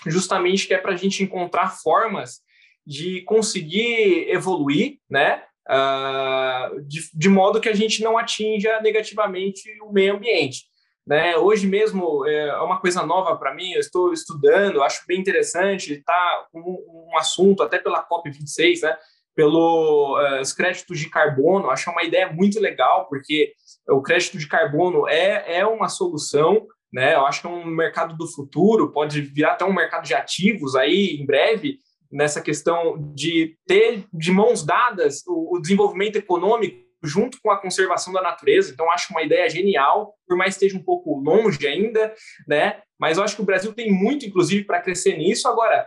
[0.06, 2.40] justamente que é para a gente encontrar formas
[2.86, 5.42] de conseguir evoluir, né?
[5.68, 10.64] Uh, de, de, modo que a gente não atinja negativamente o meio ambiente.
[11.06, 11.36] Né?
[11.36, 16.46] Hoje mesmo é uma coisa nova para mim, eu estou estudando, acho bem interessante, está
[16.54, 18.96] um, um assunto até pela COP26, né?
[19.38, 21.70] Pelos uh, eh, créditos de carbono.
[21.70, 23.52] Acho uma ideia muito legal, porque
[23.88, 27.14] o crédito de carbono é, é uma solução, né?
[27.14, 30.74] Eu acho que é um mercado do futuro, pode virar até um mercado de ativos
[30.74, 31.78] aí em breve,
[32.10, 38.12] nessa questão de ter de mãos dadas o, o desenvolvimento econômico junto com a conservação
[38.12, 38.72] da natureza.
[38.72, 42.12] Então, acho uma ideia genial, por mais que esteja um pouco longe ainda,
[42.44, 42.80] né?
[42.98, 45.46] Mas eu acho que o Brasil tem muito, inclusive, para crescer nisso.
[45.46, 45.86] Agora,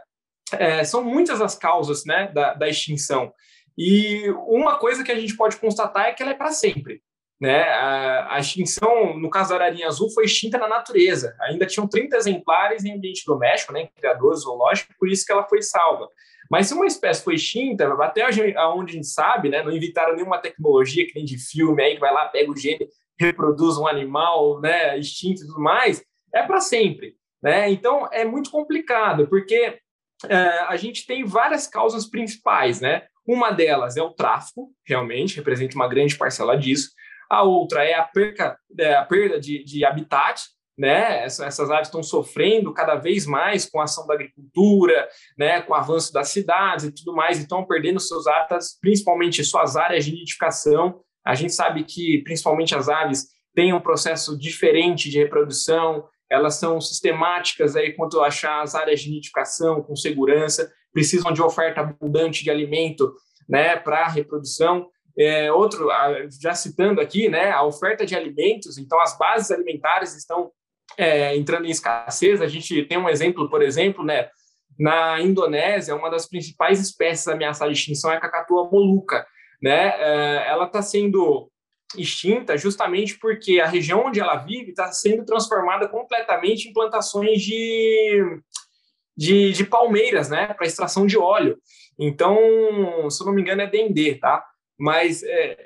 [0.53, 3.33] é, são muitas as causas né, da, da, extinção.
[3.77, 7.01] E uma coisa que a gente pode constatar é que ela é para sempre.
[7.39, 7.63] Né?
[7.63, 11.35] A, a, extinção, no caso da ararinha azul, foi extinta na natureza.
[11.41, 15.47] Ainda tinham 30 exemplares em ambiente doméstico, né, em criador zoológico, por isso que ela
[15.47, 16.07] foi salva.
[16.51, 20.37] Mas se uma espécie foi extinta, até onde a gente sabe, né, não inventaram nenhuma
[20.37, 22.87] tecnologia que nem de filme aí que vai lá, pega o gene,
[23.17, 27.15] reproduz um animal né, extinto e tudo mais, é para sempre.
[27.41, 27.71] Né?
[27.71, 29.79] Então é muito complicado, porque
[30.67, 33.03] a gente tem várias causas principais, né?
[33.25, 36.91] Uma delas é o tráfico, realmente, representa uma grande parcela disso.
[37.29, 40.41] A outra é a, perca, é a perda de, de habitat,
[40.77, 41.23] né?
[41.23, 45.07] essas áreas estão sofrendo cada vez mais com a ação da agricultura,
[45.37, 45.61] né?
[45.61, 50.05] com o avanço das cidades e tudo mais, estão perdendo seus hábitats, principalmente suas áreas
[50.05, 50.99] de nidificação.
[51.23, 56.79] A gente sabe que, principalmente as aves, têm um processo diferente de reprodução, elas são
[56.79, 62.41] sistemáticas aí quanto a achar as áreas de nidificação com segurança, precisam de oferta abundante
[62.41, 63.13] de alimento
[63.49, 64.87] né, para reprodução.
[65.19, 65.89] É, outro,
[66.41, 70.49] já citando aqui, né, a oferta de alimentos, então as bases alimentares estão
[70.97, 72.41] é, entrando em escassez.
[72.41, 74.29] A gente tem um exemplo, por exemplo, né,
[74.79, 79.27] na Indonésia, uma das principais espécies ameaçadas de extinção é a cacatua moluca.
[79.61, 79.89] Né?
[79.99, 81.50] É, ela está sendo
[81.97, 88.39] extinta justamente porque a região onde ela vive está sendo transformada completamente em plantações de,
[89.15, 91.57] de, de palmeiras, né, para extração de óleo.
[91.99, 92.37] Então,
[93.09, 94.43] se eu não me engano, é dendê, tá?
[94.79, 95.57] Mas é,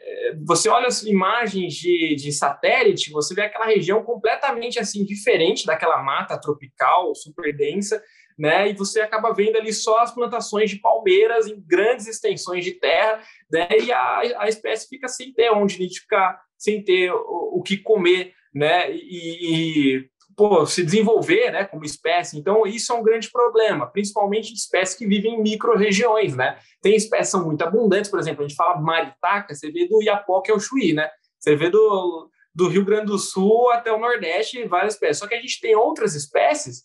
[0.45, 6.03] você olha as imagens de, de satélite, você vê aquela região completamente assim diferente daquela
[6.03, 8.03] mata tropical super densa,
[8.37, 8.69] né?
[8.69, 13.21] E você acaba vendo ali só as plantações de palmeiras em grandes extensões de terra,
[13.51, 13.67] né?
[13.81, 18.33] E a, a espécie fica sem ter onde nidificar, sem ter o, o que comer,
[18.53, 18.91] né?
[18.91, 22.37] E, e pô, se desenvolver, né, como espécie.
[22.37, 26.59] Então, isso é um grande problema, principalmente de espécies que vivem em micro-regiões, né?
[26.81, 30.41] Tem espécies são muito abundantes, por exemplo, a gente fala maritaca, você vê do Iapó,
[30.41, 31.09] que é o Chuí, né?
[31.39, 35.19] Você vê do, do Rio Grande do Sul até o Nordeste, várias espécies.
[35.19, 36.83] Só que a gente tem outras espécies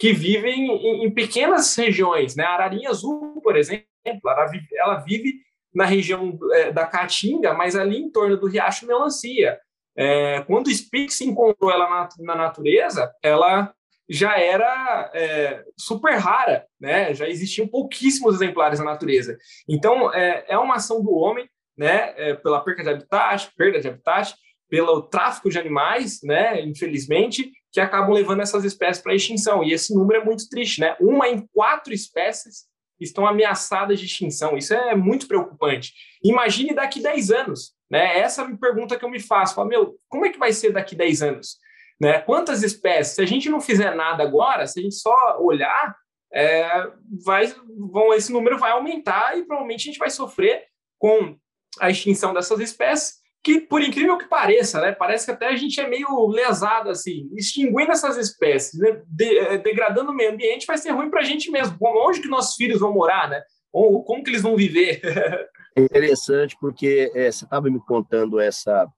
[0.00, 2.42] que vivem em, em pequenas regiões, né?
[2.42, 5.34] A ararinha azul, por exemplo, ela vive, ela vive
[5.74, 9.60] na região é, da Caatinga, mas ali em torno do Riacho Melancia.
[9.94, 13.74] É, quando o Spix encontrou ela na, na, natureza, ela
[14.08, 17.12] já era é, super rara, né?
[17.12, 19.36] Já existiam pouquíssimos exemplares na natureza.
[19.68, 22.14] Então, é, é uma ação do homem, né?
[22.16, 24.34] É, pela perda de habitat, perda de habitat,
[24.70, 26.62] pelo tráfico de animais, né?
[26.62, 29.64] Infelizmente, que acabam levando essas espécies para extinção.
[29.64, 30.96] E esse número é muito triste, né?
[31.00, 34.56] Uma em quatro espécies estão ameaçadas de extinção.
[34.56, 35.92] Isso é muito preocupante.
[36.22, 38.20] Imagine daqui 10 anos, né?
[38.20, 39.56] Essa é a pergunta que eu me faço.
[39.56, 41.58] Falo, meu, como é que vai ser daqui 10 anos?
[42.00, 42.20] Né?
[42.20, 43.14] Quantas espécies?
[43.14, 45.96] Se a gente não fizer nada agora, se a gente só olhar,
[46.32, 46.86] é,
[47.24, 47.52] vai,
[47.90, 50.64] vão, esse número vai aumentar e provavelmente a gente vai sofrer
[50.98, 51.36] com
[51.80, 55.80] a extinção dessas espécies que, por incrível que pareça, né, parece que até a gente
[55.80, 60.76] é meio lesado, assim, extinguindo essas espécies, né, de, é, degradando o meio ambiente, vai
[60.76, 61.76] ser ruim para a gente mesmo.
[61.80, 63.42] Onde que nossos filhos vão morar, né?
[63.72, 65.00] Ou como que eles vão viver?
[65.76, 68.88] É interessante, porque é, você estava me contando essa,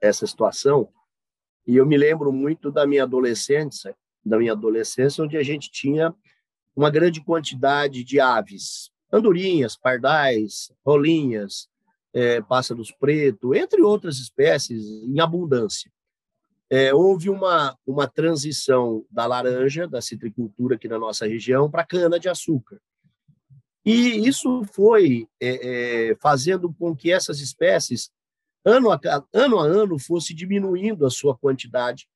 [0.00, 0.88] essa situação,
[1.66, 3.94] e eu me lembro muito da minha adolescência,
[4.24, 6.14] da minha adolescência, onde a gente tinha
[6.74, 11.68] uma grande quantidade de aves, andorinhas, pardais, rolinhas,
[12.16, 15.92] é, pássaros preto, entre outras espécies, em abundância.
[16.70, 22.80] É, houve uma, uma transição da laranja, da citricultura aqui na nossa região, para cana-de-açúcar.
[23.84, 28.10] E isso foi é, é, fazendo com que essas espécies,
[28.64, 28.98] ano a,
[29.34, 32.08] ano a ano, fosse diminuindo a sua quantidade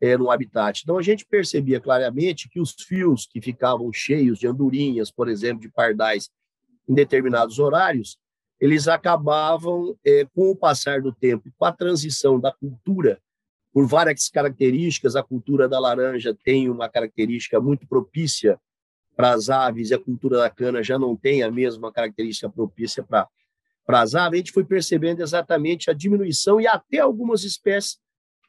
[0.00, 0.82] é, no habitat.
[0.82, 5.60] Então, a gente percebia claramente que os fios que ficavam cheios de andorinhas, por exemplo,
[5.60, 6.30] de pardais,
[6.88, 8.18] em determinados horários,
[8.60, 13.20] eles acabavam, é, com o passar do tempo, com a transição da cultura,
[13.72, 18.58] por várias características, a cultura da laranja tem uma característica muito propícia
[19.14, 23.02] para as aves, e a cultura da cana já não tem a mesma característica propícia
[23.02, 23.28] para
[23.86, 27.98] para as aves, a gente foi percebendo exatamente a diminuição e até algumas espécies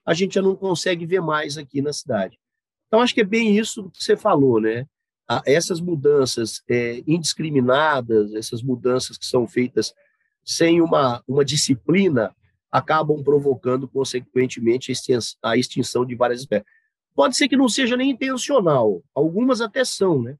[0.03, 2.39] a gente já não consegue ver mais aqui na cidade.
[2.87, 4.87] Então, acho que é bem isso que você falou, né?
[5.45, 9.93] Essas mudanças é, indiscriminadas, essas mudanças que são feitas
[10.45, 12.33] sem uma, uma disciplina,
[12.71, 14.93] acabam provocando, consequentemente,
[15.43, 16.65] a extinção de várias espécies.
[17.13, 20.37] Pode ser que não seja nem intencional, algumas até são, né?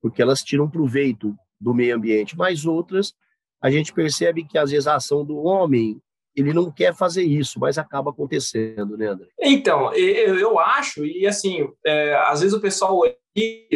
[0.00, 3.14] porque elas tiram proveito do meio ambiente, mas outras
[3.62, 6.00] a gente percebe que, às vezes, a ação do homem
[6.34, 9.28] ele não quer fazer isso, mas acaba acontecendo, né, André?
[9.38, 13.02] Então, eu, eu acho, e assim, é, às vezes o pessoal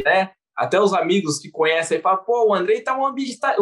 [0.05, 3.12] né, até os amigos que conhecem falam, pô, o Andrei tá um,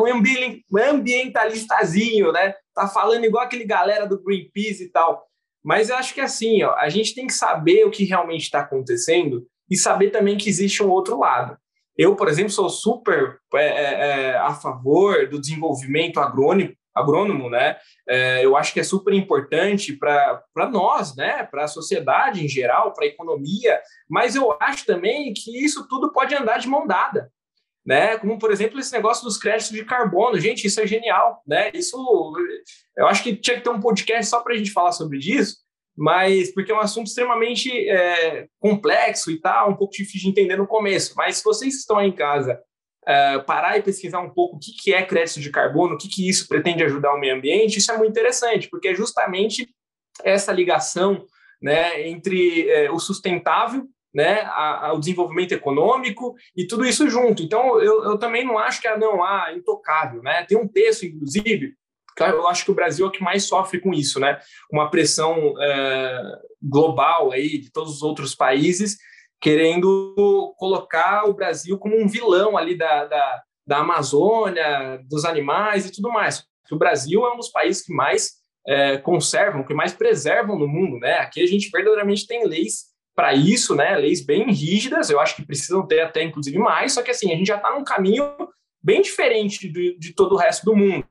[0.00, 2.55] um ambientalistazinho, né?
[2.74, 5.26] Tá falando igual aquele galera do Greenpeace e tal.
[5.64, 8.61] Mas eu acho que assim, ó, a gente tem que saber o que realmente está
[8.61, 11.57] acontecendo e saber também que existe um outro lado.
[11.97, 17.76] Eu, por exemplo, sou super é, é, é a favor do desenvolvimento agrônico agrônomo, né?
[18.09, 21.45] É, eu acho que é super importante para nós, né?
[21.45, 26.12] Para a sociedade em geral, para a economia, mas eu acho também que isso tudo
[26.12, 27.30] pode andar de mão dada.
[27.84, 28.16] né?
[28.18, 30.38] Como, por exemplo, esse negócio dos créditos de carbono.
[30.38, 31.70] Gente, isso é genial, né?
[31.74, 31.97] Isso,
[32.97, 35.57] eu acho que tinha que ter um podcast só para a gente falar sobre isso,
[35.97, 40.57] mas porque é um assunto extremamente é, complexo e tal, um pouco difícil de entender
[40.57, 41.14] no começo.
[41.16, 42.61] Mas se vocês estão aí em casa,
[43.07, 46.09] é, parar e pesquisar um pouco o que, que é crédito de carbono, o que,
[46.09, 49.68] que isso pretende ajudar o meio ambiente, isso é muito interessante, porque é justamente
[50.22, 51.26] essa ligação
[51.61, 57.42] né, entre é, o sustentável né, a, a, o desenvolvimento econômico e tudo isso junto.
[57.42, 60.22] Então, eu, eu também não acho que é não, ah, intocável.
[60.22, 60.44] Né?
[60.44, 61.74] Tem um texto, inclusive,
[62.14, 64.38] que eu acho que o Brasil é o que mais sofre com isso, né?
[64.70, 66.22] Uma pressão é,
[66.62, 68.98] global aí de todos os outros países
[69.43, 75.93] querendo colocar o Brasil como um vilão ali da, da, da Amazônia, dos animais e
[75.93, 76.47] tudo mais.
[76.70, 78.34] o Brasil é um dos países que mais
[78.66, 81.14] é, conservam, que mais preservam no mundo, né?
[81.14, 83.97] Aqui a gente verdadeiramente tem leis para isso, né?
[83.97, 87.36] Leis bem rígidas, eu acho que precisam ter até inclusive mais, só que assim, a
[87.36, 88.24] gente já está num caminho
[88.80, 91.05] bem diferente de, de, todo o resto do mundo,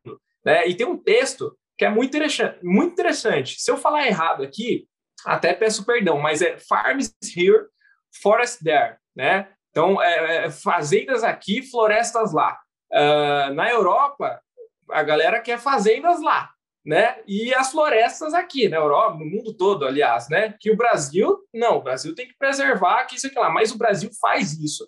[0.45, 0.65] né?
[0.69, 3.59] E tem um texto que é muito interessante, muito interessante.
[3.59, 4.87] Se eu falar errado aqui,
[5.25, 7.65] até peço perdão, mas é Farms Here,
[8.21, 9.49] Forest There, né?
[9.69, 12.59] Então, é, é, fazendas aqui, florestas lá.
[12.91, 14.41] Uh, na Europa,
[14.89, 16.51] a galera quer fazendas lá
[16.85, 17.17] né?
[17.27, 20.55] E as florestas aqui na Europa, no mundo todo, aliás, né?
[20.59, 23.77] Que o Brasil, não, o Brasil tem que preservar aqui, isso aqui lá, mas o
[23.77, 24.87] Brasil faz isso.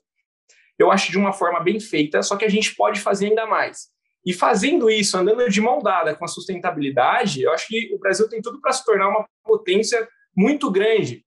[0.77, 3.91] Eu acho de uma forma bem feita, só que a gente pode fazer ainda mais.
[4.25, 8.27] E fazendo isso, andando de mão dada com a sustentabilidade, eu acho que o Brasil
[8.27, 11.22] tem tudo para se tornar uma potência muito grande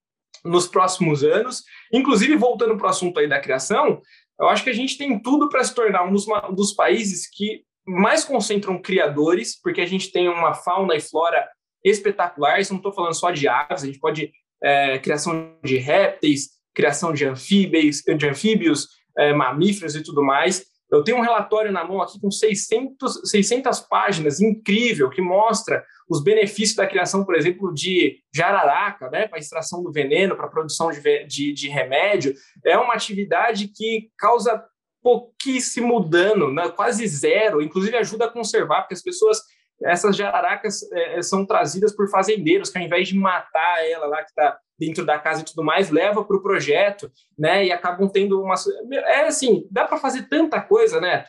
[0.46, 1.62] nos próximos anos.
[1.92, 4.00] Inclusive, voltando para o assunto aí da criação,
[4.38, 7.28] eu acho que a gente tem tudo para se tornar um dos, um dos países
[7.28, 11.48] que mais concentram criadores, porque a gente tem uma fauna e flora
[11.84, 14.32] espetaculares, não estou falando só de aves, a gente pode
[14.62, 20.64] é, criação de répteis, criação de anfíbios, de anfíbios é, mamíferos e tudo mais.
[20.90, 26.22] Eu tenho um relatório na mão aqui com 600, 600 páginas, incrível, que mostra os
[26.22, 31.24] benefícios da criação, por exemplo, de jararaca, né, para extração do veneno, para produção de,
[31.26, 32.34] de, de remédio.
[32.64, 34.64] É uma atividade que causa
[35.02, 36.68] pouquíssimo dano, né?
[36.68, 39.40] quase zero, inclusive ajuda a conservar, porque as pessoas,
[39.84, 44.30] essas jararacas é, são trazidas por fazendeiros, que ao invés de matar ela lá que
[44.30, 48.42] está dentro da casa e tudo mais, leva para o projeto, né, e acabam tendo
[48.42, 48.54] uma...
[48.90, 51.24] É assim, dá para fazer tanta coisa, né,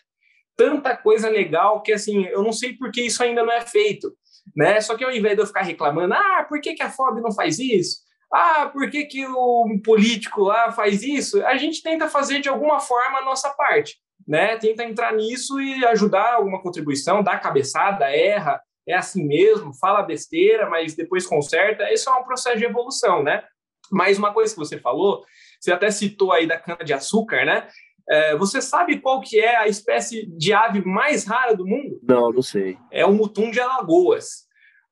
[0.55, 4.13] tanta coisa legal que, assim, eu não sei por que isso ainda não é feito,
[4.55, 7.21] né, só que ao invés de eu ficar reclamando, ah, por que, que a FOB
[7.21, 8.07] não faz isso?
[8.31, 11.45] Ah, por que, que o político lá faz isso?
[11.45, 14.57] A gente tenta fazer de alguma forma a nossa parte, né?
[14.57, 20.69] Tenta entrar nisso e ajudar alguma contribuição, dá cabeçada, erra, é assim mesmo, fala besteira,
[20.69, 21.91] mas depois conserta.
[21.91, 23.43] Isso é um processo de evolução, né?
[23.91, 25.23] Mais uma coisa que você falou,
[25.59, 27.67] você até citou aí da cana-de-açúcar, né?
[28.09, 31.99] É, você sabe qual que é a espécie de ave mais rara do mundo?
[32.01, 32.77] Não, não sei.
[32.89, 34.47] É o mutum de Alagoas.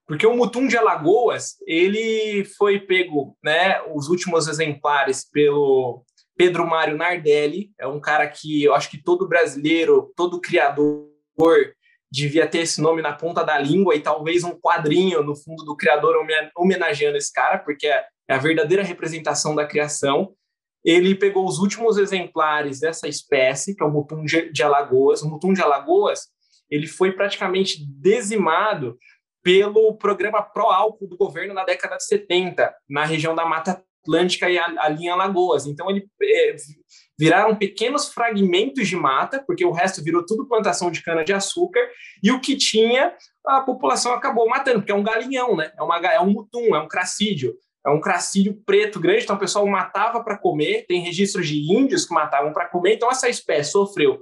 [0.05, 6.03] Porque o mutum de Alagoas, ele foi pego, né, os últimos exemplares pelo
[6.37, 11.09] Pedro Mário Nardelli, é um cara que eu acho que todo brasileiro, todo criador
[12.15, 15.75] devia ter esse nome na ponta da língua e talvez um quadrinho no fundo do
[15.75, 16.15] criador
[16.55, 20.33] homenageando esse cara, porque é a verdadeira representação da criação.
[20.83, 25.21] Ele pegou os últimos exemplares dessa espécie, que é o mutum de Alagoas.
[25.21, 26.27] O mutum de Alagoas,
[26.69, 28.97] ele foi praticamente dizimado
[29.43, 34.57] pelo programa pró-álcool do governo na década de 70, na região da Mata Atlântica e
[34.57, 35.65] ali em Alagoas.
[35.65, 36.55] Então, ele é,
[37.17, 41.81] viraram pequenos fragmentos de mata, porque o resto virou tudo plantação de cana-de-açúcar,
[42.21, 43.13] e o que tinha,
[43.45, 45.71] a população acabou matando, porque é um galinhão, né?
[45.77, 47.55] É, uma, é um mutum, é um cracídio.
[47.85, 52.03] É um cracídio preto grande, então o pessoal matava para comer, tem registros de índios
[52.03, 54.17] que matavam para comer, então essa espécie sofreu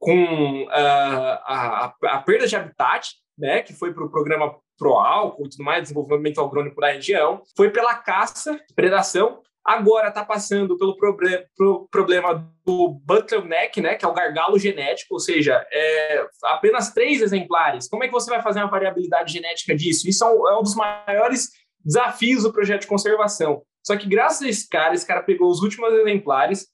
[0.00, 5.46] com uh, a, a, perda de habitat, né, que foi para o programa pro álcool
[5.46, 10.96] e tudo mais, desenvolvimento agrônico da região, foi pela caça, predação, agora está passando pelo
[10.96, 16.92] proble pro problema do bottleneck, né, que é o gargalo genético, ou seja, é, apenas
[16.92, 17.88] três exemplares.
[17.88, 20.08] Como é que você vai fazer uma variabilidade genética disso?
[20.08, 21.50] Isso é um, é um dos maiores
[21.84, 23.62] desafios do projeto de conservação.
[23.82, 26.66] Só que graças a esse cara, esse cara pegou os últimos exemplares,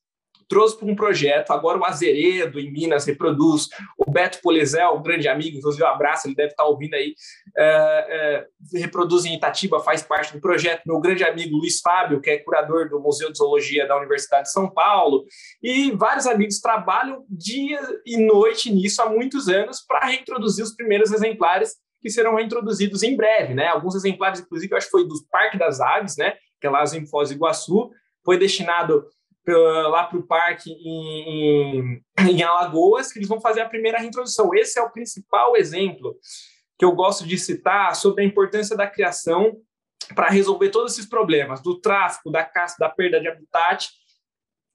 [0.50, 5.28] trouxe para um projeto, agora o Azeredo, em Minas, reproduz, o Beto Polizel, um grande
[5.28, 7.14] amigo, inclusive um abraço, ele deve estar ouvindo aí,
[7.56, 7.64] é,
[8.74, 12.38] é, reproduz em Itatiba, faz parte do projeto, meu grande amigo Luiz Fábio, que é
[12.38, 15.24] curador do Museu de Zoologia da Universidade de São Paulo,
[15.62, 21.12] e vários amigos trabalham dia e noite nisso há muitos anos para reintroduzir os primeiros
[21.12, 23.68] exemplares que serão reintroduzidos em breve, né?
[23.68, 26.34] Alguns exemplares, inclusive, eu acho que foi do Parque das Aves, né?
[26.60, 27.90] Que é lá em Foz do Iguaçu,
[28.24, 29.04] foi destinado
[29.46, 34.54] lá para o parque em, em, em, Alagoas, que eles vão fazer a primeira reintrodução.
[34.54, 36.16] Esse é o principal exemplo
[36.78, 39.56] que eu gosto de citar sobre a importância da criação
[40.14, 43.88] para resolver todos esses problemas, do tráfico, da caça, da perda de habitat,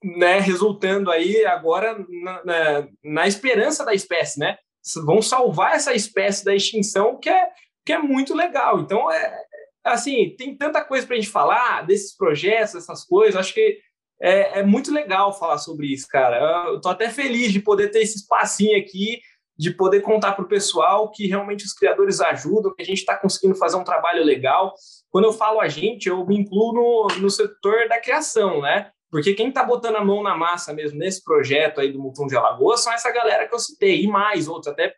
[0.03, 4.57] né, resultando aí agora na, na, na esperança da espécie, né?
[5.03, 7.49] Vão salvar essa espécie da extinção, que é,
[7.83, 8.79] que é muito legal.
[8.81, 9.43] Então, é,
[9.83, 13.35] assim, tem tanta coisa para a gente falar desses projetos, essas coisas.
[13.35, 13.79] Acho que
[14.21, 16.69] é, é, muito legal falar sobre isso, cara.
[16.69, 19.19] Eu tô até feliz de poder ter esse espacinho aqui,
[19.57, 23.15] de poder contar para o pessoal que realmente os criadores ajudam, que a gente está
[23.15, 24.73] conseguindo fazer um trabalho legal.
[25.09, 28.89] Quando eu falo a gente, eu me incluo no, no setor da criação, né?
[29.09, 32.35] Porque quem está botando a mão na massa mesmo nesse projeto aí do Mutum de
[32.35, 34.93] Alagoas são essa galera que eu citei, e mais outros, até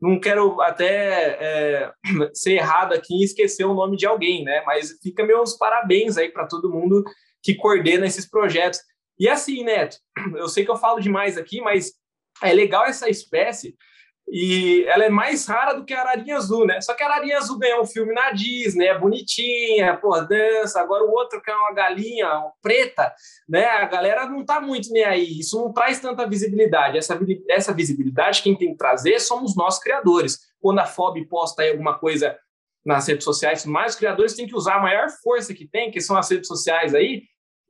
[0.00, 1.92] não quero até é,
[2.34, 4.62] ser errado aqui e esquecer o nome de alguém, né?
[4.66, 7.04] Mas fica meus parabéns aí para todo mundo
[7.42, 8.80] que coordena esses projetos.
[9.18, 9.96] E assim, Neto,
[10.36, 11.92] eu sei que eu falo demais aqui, mas
[12.42, 13.76] é legal essa espécie
[14.28, 16.80] e ela é mais rara do que a Ararinha Azul, né?
[16.80, 20.80] Só que a Ararinha Azul ganhou um filme na Disney, é bonitinha, pô, dança.
[20.80, 23.12] Agora o outro que é uma galinha uma preta,
[23.46, 23.66] né?
[23.66, 25.38] A galera não tá muito nem aí.
[25.38, 26.96] Isso não traz tanta visibilidade.
[26.96, 27.18] Essa,
[27.50, 30.38] essa visibilidade quem tem que trazer somos nós criadores.
[30.60, 32.34] Quando a FOB posta aí alguma coisa
[32.84, 36.00] nas redes sociais, mais os criadores têm que usar a maior força que tem, que
[36.00, 37.22] são as redes sociais aí,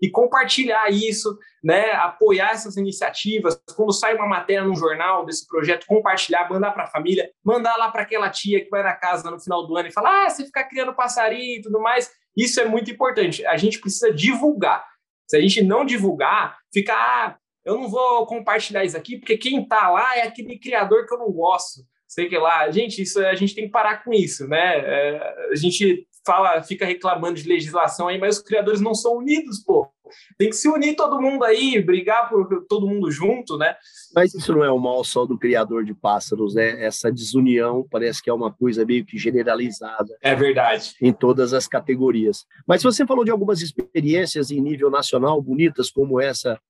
[0.03, 3.57] e compartilhar isso, né, apoiar essas iniciativas.
[3.77, 7.89] Quando sai uma matéria no jornal desse projeto, compartilhar, mandar para a família, mandar lá
[7.89, 10.45] para aquela tia que vai na casa no final do ano e falar: ah, você
[10.45, 12.11] fica criando passarinho e tudo mais.
[12.37, 13.47] Isso é muito importante.
[13.47, 14.85] A gente precisa divulgar.
[15.29, 19.63] Se a gente não divulgar, fica, ah, eu não vou compartilhar isso aqui, porque quem
[19.63, 21.83] está lá é aquele criador que eu não gosto.
[22.09, 24.79] Sei que lá, gente, isso a gente tem que parar com isso, né?
[24.79, 29.61] É, a gente fala, fica reclamando de legislação aí, mas os criadores não são unidos,
[29.61, 29.89] pô.
[30.37, 33.75] Tem que se unir todo mundo aí, brigar por todo mundo junto, né?
[34.15, 36.85] Mas isso não é o mal só do criador de pássaros, né?
[36.85, 40.15] Essa desunião parece que é uma coisa meio que generalizada.
[40.21, 40.95] É verdade.
[41.01, 42.45] Em todas as categorias.
[42.67, 46.61] Mas você falou de algumas experiências em nível nacional bonitas, como essa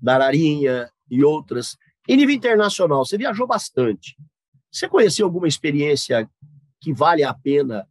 [0.00, 1.76] da Ararinha e outras.
[2.08, 4.16] Em nível internacional, você viajou bastante.
[4.70, 6.28] Você conheceu alguma experiência
[6.80, 7.88] que vale a pena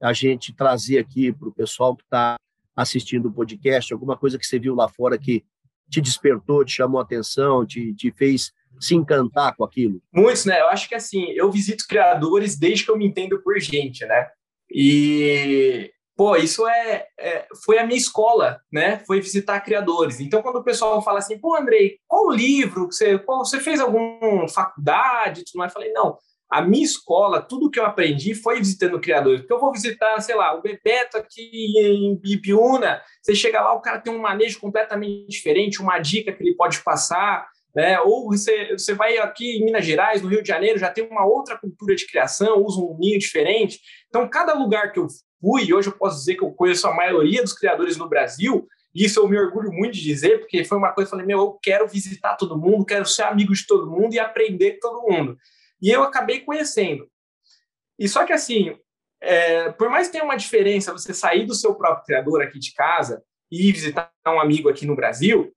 [0.00, 2.36] a gente trazer aqui para o pessoal que está
[2.74, 5.44] assistindo o podcast, alguma coisa que você viu lá fora que
[5.88, 10.02] te despertou, te chamou a atenção, te, te fez se encantar com aquilo?
[10.12, 10.60] Muitos, né?
[10.60, 14.28] Eu acho que assim, eu visito criadores desde que eu me entendo por gente, né?
[14.70, 18.98] E, pô, isso é, é, foi a minha escola, né?
[19.06, 20.20] Foi visitar criadores.
[20.20, 23.80] Então, quando o pessoal fala assim, pô, Andrei, qual livro que você, pô, você fez
[23.80, 25.44] alguma faculdade?
[25.44, 25.72] Tudo mais?
[25.72, 26.18] Eu falei, não,
[26.50, 29.40] a minha escola, tudo que eu aprendi foi visitando criadores.
[29.40, 33.80] Porque eu vou visitar, sei lá, o Bebeto aqui em Ibiúna, você chega lá, o
[33.80, 38.00] cara tem um manejo completamente diferente, uma dica que ele pode passar, né?
[38.00, 41.26] Ou você, você vai aqui em Minas Gerais, no Rio de Janeiro, já tem uma
[41.26, 43.80] outra cultura de criação, usa um ninho diferente.
[44.08, 45.08] Então, cada lugar que eu
[45.40, 49.20] fui, hoje eu posso dizer que eu conheço a maioria dos criadores no Brasil, isso
[49.20, 51.58] eu me orgulho muito de dizer, porque foi uma coisa que eu falei, meu, eu
[51.62, 55.36] quero visitar todo mundo, quero ser amigo de todo mundo e aprender com todo mundo.
[55.80, 57.08] E eu acabei conhecendo.
[57.98, 58.76] E só que assim,
[59.20, 62.72] é, por mais que tenha uma diferença você sair do seu próprio criador aqui de
[62.72, 65.52] casa e visitar um amigo aqui no Brasil,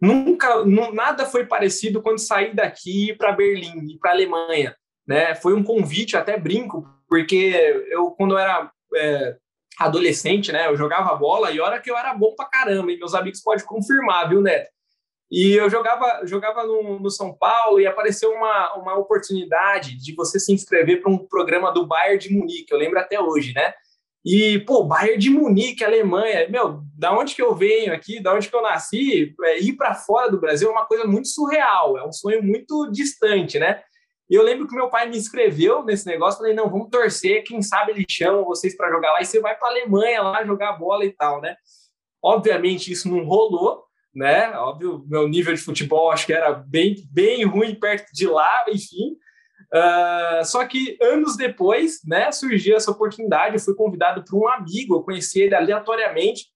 [0.00, 4.76] nunca, nada foi parecido quando saí daqui para Berlim e para Alemanha,
[5.06, 5.34] né?
[5.34, 9.36] Foi um convite, até brinco, porque eu quando eu era é,
[9.78, 13.14] adolescente, né, eu jogava bola e hora que eu era bom pra caramba, e meus
[13.14, 14.70] amigos podem confirmar, viu, Neto?
[15.32, 20.38] E eu jogava, jogava no, no, São Paulo e apareceu uma, uma oportunidade de você
[20.38, 23.72] se inscrever para um programa do Bayern de Munique, eu lembro até hoje, né?
[24.22, 28.50] E, pô, Bayern de Munique, Alemanha, meu, da onde que eu venho aqui, da onde
[28.50, 32.06] que eu nasci, é, ir para fora do Brasil é uma coisa muito surreal, é
[32.06, 33.82] um sonho muito distante, né?
[34.28, 37.62] E eu lembro que meu pai me inscreveu nesse negócio, falei, não, vamos torcer, quem
[37.62, 41.06] sabe eles chamam vocês para jogar lá e você vai para Alemanha lá jogar bola
[41.06, 41.56] e tal, né?
[42.22, 43.82] Obviamente isso não rolou,
[44.14, 44.50] né?
[44.56, 49.16] Óbvio, meu nível de futebol acho que era bem, bem ruim perto de lá, enfim.
[49.72, 53.54] Uh, só que anos depois, né, surgiu essa oportunidade.
[53.54, 56.46] Eu fui convidado por um amigo, eu conheci ele aleatoriamente,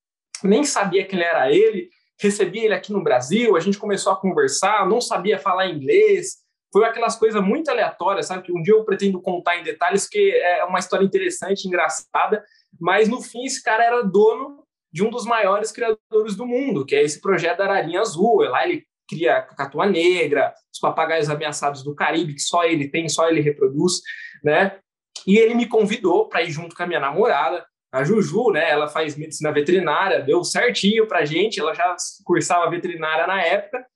[0.44, 1.88] nem sabia quem era ele.
[2.20, 6.44] Recebi ele aqui no Brasil, a gente começou a conversar, não sabia falar inglês.
[6.72, 8.42] Foi aquelas coisas muito aleatórias, sabe?
[8.42, 12.44] Que um dia eu pretendo contar em detalhes, que é uma história interessante, engraçada.
[12.78, 14.65] Mas no fim, esse cara era dono
[14.96, 18.38] de um dos maiores criadores do mundo, que é esse projeto da Ararinha Azul.
[18.44, 23.06] Lá ele cria a cacatua negra, os papagaios ameaçados do Caribe, que só ele tem,
[23.06, 24.00] só ele reproduz,
[24.42, 24.78] né?
[25.26, 27.62] E ele me convidou para ir junto com a minha namorada.
[27.92, 28.70] a Juju, né?
[28.70, 31.60] Ela faz medicina veterinária, deu certinho para gente.
[31.60, 31.94] Ela já
[32.24, 33.86] cursava veterinária na época.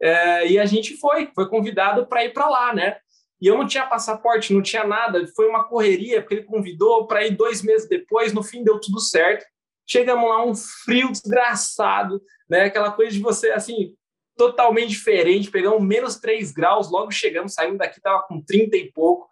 [0.00, 2.96] É, e a gente foi, foi convidado para ir para lá, né?
[3.42, 5.26] E eu não tinha passaporte, não tinha nada.
[5.34, 8.32] Foi uma correria, porque ele convidou para ir dois meses depois.
[8.32, 9.44] No fim, deu tudo certo.
[9.86, 12.64] Chegamos lá, um frio desgraçado, né?
[12.64, 13.94] Aquela coisa de você, assim,
[14.36, 15.50] totalmente diferente.
[15.50, 19.28] Pegamos menos 3 graus, logo chegamos, saímos daqui, tava com 30 e pouco.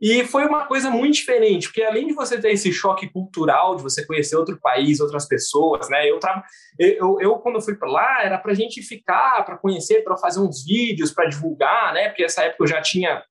[0.00, 3.82] E foi uma coisa muito diferente, porque além de você ter esse choque cultural, de
[3.82, 6.10] você conhecer outro país, outras pessoas, né?
[6.10, 6.44] Eu, tra...
[6.78, 10.40] eu, eu quando fui para lá, era para a gente ficar, para conhecer, para fazer
[10.40, 12.08] uns vídeos, para divulgar, né?
[12.08, 13.24] Porque essa época eu já tinha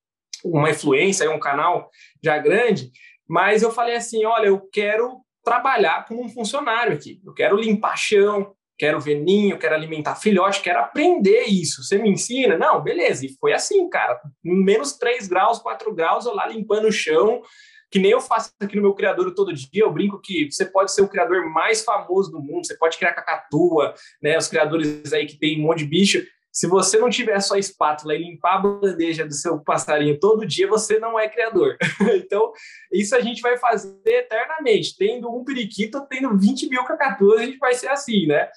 [0.43, 1.89] uma influência, um canal
[2.23, 2.91] já grande,
[3.27, 7.97] mas eu falei assim: olha, eu quero trabalhar como um funcionário aqui, eu quero limpar
[7.97, 11.83] chão, quero ver ninho, quero alimentar filhote, quero aprender isso.
[11.83, 12.57] Você me ensina?
[12.57, 13.25] Não, beleza.
[13.25, 14.19] E foi assim, cara.
[14.43, 17.41] Menos 3 graus, 4 graus, eu lá limpando o chão,
[17.91, 19.83] que nem eu faço aqui no meu criador todo dia.
[19.83, 23.13] Eu brinco que você pode ser o criador mais famoso do mundo, você pode criar
[23.13, 24.37] cacatua, né?
[24.37, 26.25] Os criadores aí que tem um monte de bicho.
[26.53, 30.67] Se você não tiver só espátula e limpar a bandeja do seu passarinho todo dia,
[30.67, 31.75] você não é criador.
[32.13, 32.51] então,
[32.91, 34.95] isso a gente vai fazer eternamente.
[34.95, 38.47] Tendo um periquito, tendo 20 mil cacatuas, a gente vai ser assim, né?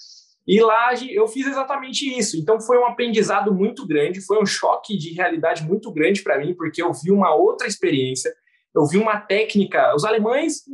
[0.46, 2.36] E lá eu fiz exatamente isso.
[2.36, 6.54] Então, foi um aprendizado muito grande, foi um choque de realidade muito grande para mim,
[6.54, 8.30] porque eu vi uma outra experiência,
[8.74, 9.94] eu vi uma técnica.
[9.94, 10.64] Os alemães,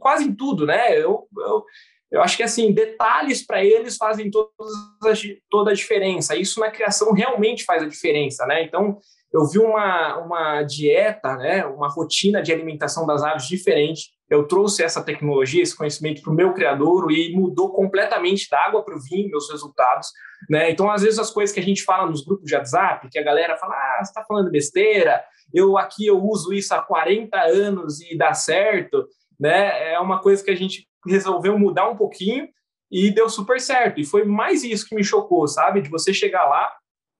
[0.00, 0.98] quase em tudo, né?
[0.98, 1.64] Eu, eu
[2.10, 4.52] eu acho que assim detalhes para eles fazem todas,
[5.50, 6.36] toda a diferença.
[6.36, 8.62] Isso na criação realmente faz a diferença, né?
[8.62, 8.98] Então
[9.34, 14.12] eu vi uma, uma dieta, né, uma rotina de alimentação das aves diferente.
[14.30, 18.84] Eu trouxe essa tecnologia, esse conhecimento para o meu criador e mudou completamente da água
[18.84, 20.06] para o vinho meus resultados.
[20.48, 20.70] Né?
[20.70, 23.24] Então, às vezes, as coisas que a gente fala nos grupos de WhatsApp, que a
[23.24, 25.20] galera fala, ah, você está falando besteira,
[25.52, 29.04] eu aqui eu uso isso há 40 anos e dá certo,
[29.38, 29.94] né?
[29.94, 32.48] É uma coisa que a gente resolveu mudar um pouquinho
[32.90, 34.00] e deu super certo.
[34.00, 35.80] E foi mais isso que me chocou, sabe?
[35.80, 36.70] De você chegar lá,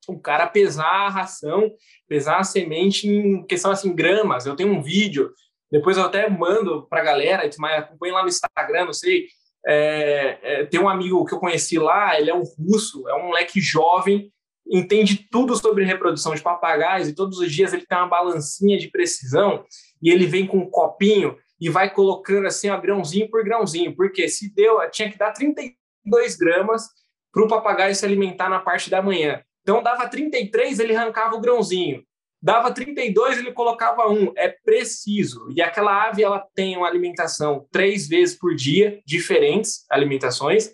[0.09, 1.70] o cara pesar a ração,
[2.09, 4.47] pesar a semente em questão assim, gramas.
[4.47, 5.32] Eu tenho um vídeo,
[5.70, 9.26] depois eu até mando para a galera, mas acompanhe lá no Instagram, não sei.
[9.66, 13.28] É, é, tem um amigo que eu conheci lá, ele é um russo, é um
[13.28, 14.30] moleque jovem,
[14.70, 18.91] entende tudo sobre reprodução de papagaios e todos os dias ele tem uma balancinha de
[18.91, 19.64] precisão
[20.03, 24.29] e ele vem com um copinho e vai colocando assim, ó, grãozinho por grãozinho, porque
[24.29, 26.89] se deu, tinha que dar 32 gramas
[27.33, 29.43] para o papagaio se alimentar na parte da manhã.
[29.63, 32.05] Então dava 33, ele arrancava o grãozinho.
[32.43, 34.31] Dava 32, ele colocava um.
[34.37, 35.49] É preciso.
[35.57, 40.71] E aquela ave ela tem uma alimentação três vezes por dia, diferentes alimentações,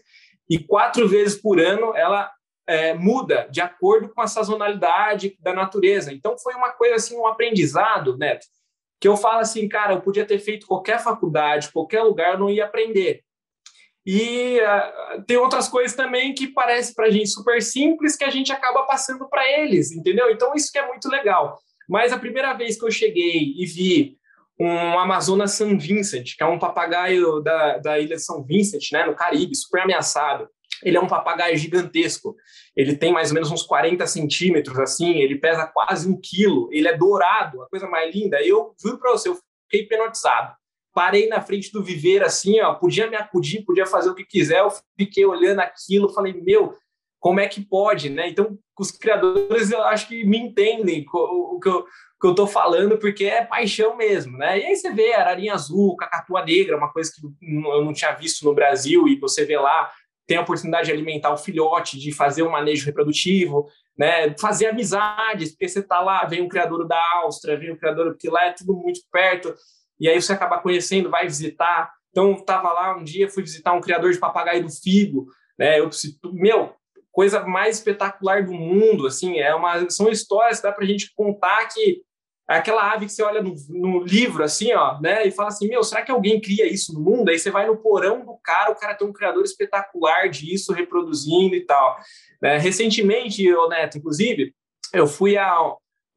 [0.48, 2.28] e quatro vezes por ano ela
[2.66, 6.12] é, muda de acordo com a sazonalidade da natureza.
[6.12, 8.46] Então foi uma coisa assim, um aprendizado, Neto,
[9.00, 12.50] que eu falo assim, cara, eu podia ter feito qualquer faculdade, qualquer lugar, eu não
[12.50, 13.22] ia aprender.
[14.04, 18.30] E uh, tem outras coisas também que parece para a gente super simples que a
[18.30, 20.30] gente acaba passando para eles, entendeu?
[20.30, 21.58] Então isso que é muito legal.
[21.88, 24.16] Mas a primeira vez que eu cheguei e vi
[24.58, 29.06] um Amazonas San Vincent, que é um papagaio da, da ilha de São Vincent, né,
[29.06, 30.46] no Caribe, super ameaçado.
[30.82, 32.36] Ele é um papagaio gigantesco.
[32.76, 35.18] Ele tem mais ou menos uns 40 centímetros, assim.
[35.18, 36.68] Ele pesa quase um quilo.
[36.72, 38.42] Ele é dourado, a coisa mais linda.
[38.42, 40.54] Eu juro para você, eu fiquei hipnotizado.
[40.92, 42.74] Parei na frente do viveiro, assim, ó.
[42.74, 44.60] Podia me acudir, podia fazer o que quiser.
[44.60, 46.74] Eu fiquei olhando aquilo, falei, meu,
[47.20, 48.28] como é que pode, né?
[48.28, 51.84] Então, os criadores, eu acho que me entendem o que eu,
[52.18, 54.58] que eu tô falando, porque é paixão mesmo, né?
[54.58, 58.44] E aí você vê ararinha azul, cacatua negra, uma coisa que eu não tinha visto
[58.44, 59.90] no Brasil, e você vê lá
[60.30, 63.66] tem a oportunidade de alimentar o filhote, de fazer um manejo reprodutivo,
[63.98, 68.12] né, fazer amizades, porque você está lá, vem um criador da Áustria, vem um criador,
[68.12, 69.52] porque lá é tudo muito perto,
[69.98, 71.90] e aí você acaba conhecendo, vai visitar.
[72.10, 75.26] Então, estava lá um dia, fui visitar um criador de papagaio do Figo,
[75.58, 75.90] né, eu,
[76.32, 76.76] meu,
[77.10, 81.12] coisa mais espetacular do mundo, assim, é uma, são histórias que dá para a gente
[81.16, 82.02] contar que
[82.50, 85.24] é aquela ave que você olha no, no, livro, assim, ó, né?
[85.24, 87.28] E fala assim, meu, será que alguém cria isso no mundo?
[87.28, 91.54] Aí você vai no porão do cara, o cara tem um criador espetacular disso, reproduzindo
[91.54, 91.96] e tal.
[92.42, 92.58] Né?
[92.58, 94.52] Recentemente, eu, Neto, inclusive,
[94.92, 95.56] eu fui há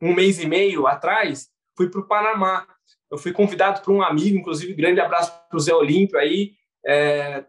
[0.01, 2.65] um mês e meio atrás, fui para o Panamá.
[3.11, 6.53] Eu fui convidado por um amigo, inclusive, grande abraço para o Zé Olímpio aí.
[6.83, 7.45] É,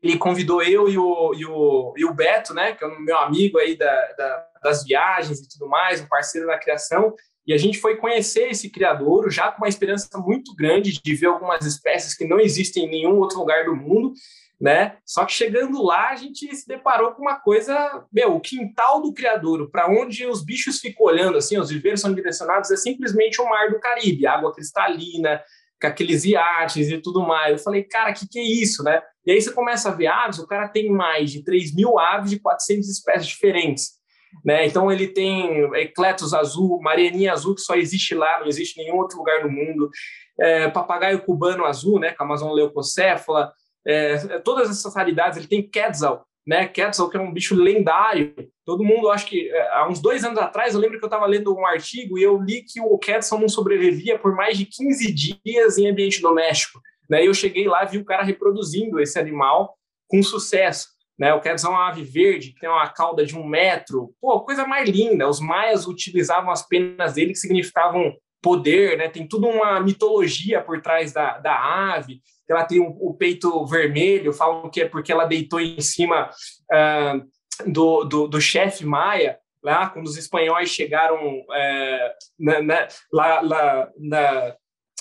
[0.00, 3.18] ele convidou eu e o, e o, e o Beto, né, que é o meu
[3.18, 7.16] amigo aí da, da, das viagens e tudo mais, um parceiro da criação,
[7.46, 11.26] e a gente foi conhecer esse criador já com uma esperança muito grande de ver
[11.26, 14.12] algumas espécies que não existem em nenhum outro lugar do mundo,
[14.60, 14.96] né?
[15.04, 19.12] Só que chegando lá, a gente se deparou com uma coisa, meu, o quintal do
[19.12, 23.48] criador, para onde os bichos ficam olhando, assim, os viveiros são direcionados, é simplesmente o
[23.48, 25.42] mar do Caribe, água cristalina,
[25.80, 27.58] com aqueles iates e tudo mais.
[27.58, 29.02] Eu falei, cara, que, que é isso, né?
[29.26, 32.30] E aí você começa a ver aves, o cara tem mais de 3 mil aves
[32.30, 34.01] de 400 espécies diferentes.
[34.44, 34.66] Né?
[34.66, 38.98] Então ele tem ecletos azul, marianinha azul, que só existe lá, não existe em nenhum
[38.98, 39.90] outro lugar do mundo,
[40.38, 43.52] é, papagaio cubano azul, né, com a Amazon leucocéfala,
[43.86, 48.84] é, todas essas raridades, ele tem quetzal, né, quetzal que é um bicho lendário, todo
[48.84, 51.54] mundo, acho que é, há uns dois anos atrás, eu lembro que eu estava lendo
[51.54, 55.78] um artigo e eu li que o quetzal não sobrevivia por mais de 15 dias
[55.78, 59.76] em ambiente doméstico, né, eu cheguei lá vi o cara reproduzindo esse animal
[60.08, 60.88] com sucesso,
[61.22, 61.32] né?
[61.32, 64.12] O Quetzal é uma ave verde que tem uma cauda de um metro.
[64.20, 65.28] Pô, coisa mais linda.
[65.28, 68.12] Os maias utilizavam as penas dele que significavam
[68.42, 69.08] poder, né?
[69.08, 71.54] Tem toda uma mitologia por trás da, da
[71.94, 72.20] ave.
[72.50, 76.28] Ela tem o, o peito vermelho, falam que é porque ela deitou em cima
[76.72, 81.20] uh, do, do, do chefe maia, lá quando os espanhóis chegaram
[81.52, 84.56] é, na, na, lá, lá na,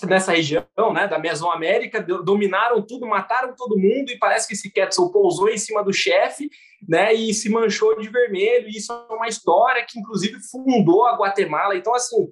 [0.08, 5.12] nessa região, né, da Mesoamérica, dominaram tudo, mataram todo mundo e parece que esse Quetzal
[5.12, 6.50] pousou em cima do chefe,
[6.88, 8.68] né, e se manchou de vermelho.
[8.68, 11.76] E isso é uma história que inclusive fundou a Guatemala.
[11.76, 12.28] Então assim,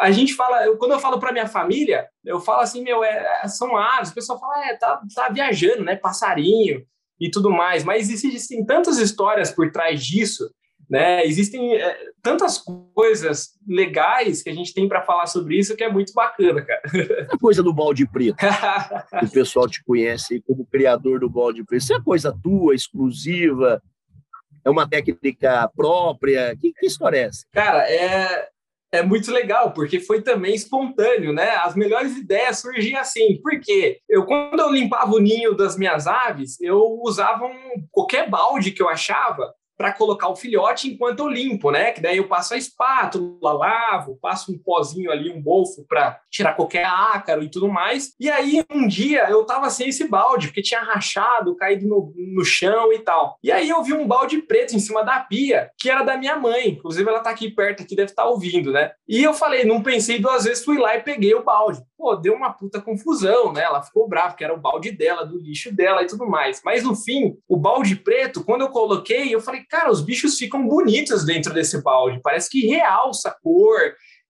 [0.00, 3.40] a gente fala, eu, quando eu falo para minha família, eu falo assim, meu, é,
[3.42, 4.10] é, são aves.
[4.10, 6.84] O pessoal fala, é, tá, tá viajando, né, passarinho
[7.18, 7.82] e tudo mais.
[7.84, 10.50] Mas existem tantas histórias por trás disso
[10.88, 11.24] né?
[11.26, 12.58] Existem é, tantas
[12.94, 16.82] coisas legais que a gente tem para falar sobre isso que é muito bacana, cara.
[17.30, 18.36] A coisa do balde preto.
[19.22, 21.82] o pessoal te conhece como criador do balde preto.
[21.82, 23.82] Isso é coisa tua, exclusiva?
[24.64, 26.56] É uma técnica própria?
[26.56, 27.46] Que, que história é essa?
[27.52, 28.48] Cara, é,
[28.92, 31.50] é muito legal, porque foi também espontâneo, né?
[31.56, 33.40] As melhores ideias surgem assim.
[33.42, 38.70] Porque eu, quando eu limpava o ninho das minhas aves, eu usava um, qualquer balde
[38.70, 41.92] que eu achava para colocar o filhote enquanto eu limpo, né?
[41.92, 46.54] Que daí eu passo a espátula, lavo, passo um pozinho ali, um bolfo para tirar
[46.54, 48.14] qualquer ácaro e tudo mais.
[48.18, 52.44] E aí um dia eu tava sem esse balde, porque tinha rachado, caído no, no
[52.44, 53.38] chão e tal.
[53.42, 56.36] E aí eu vi um balde preto em cima da pia, que era da minha
[56.36, 56.68] mãe.
[56.68, 58.92] Inclusive ela tá aqui perto, aqui deve estar tá ouvindo, né?
[59.08, 61.82] E eu falei, não pensei duas vezes, fui lá e peguei o balde.
[61.98, 63.62] Pô, deu uma puta confusão, né?
[63.62, 66.60] Ela ficou brava, porque era o balde dela, do lixo dela e tudo mais.
[66.62, 70.68] Mas no fim, o balde preto, quando eu coloquei, eu falei, cara, os bichos ficam
[70.68, 72.20] bonitos dentro desse balde.
[72.22, 73.80] Parece que realça a cor,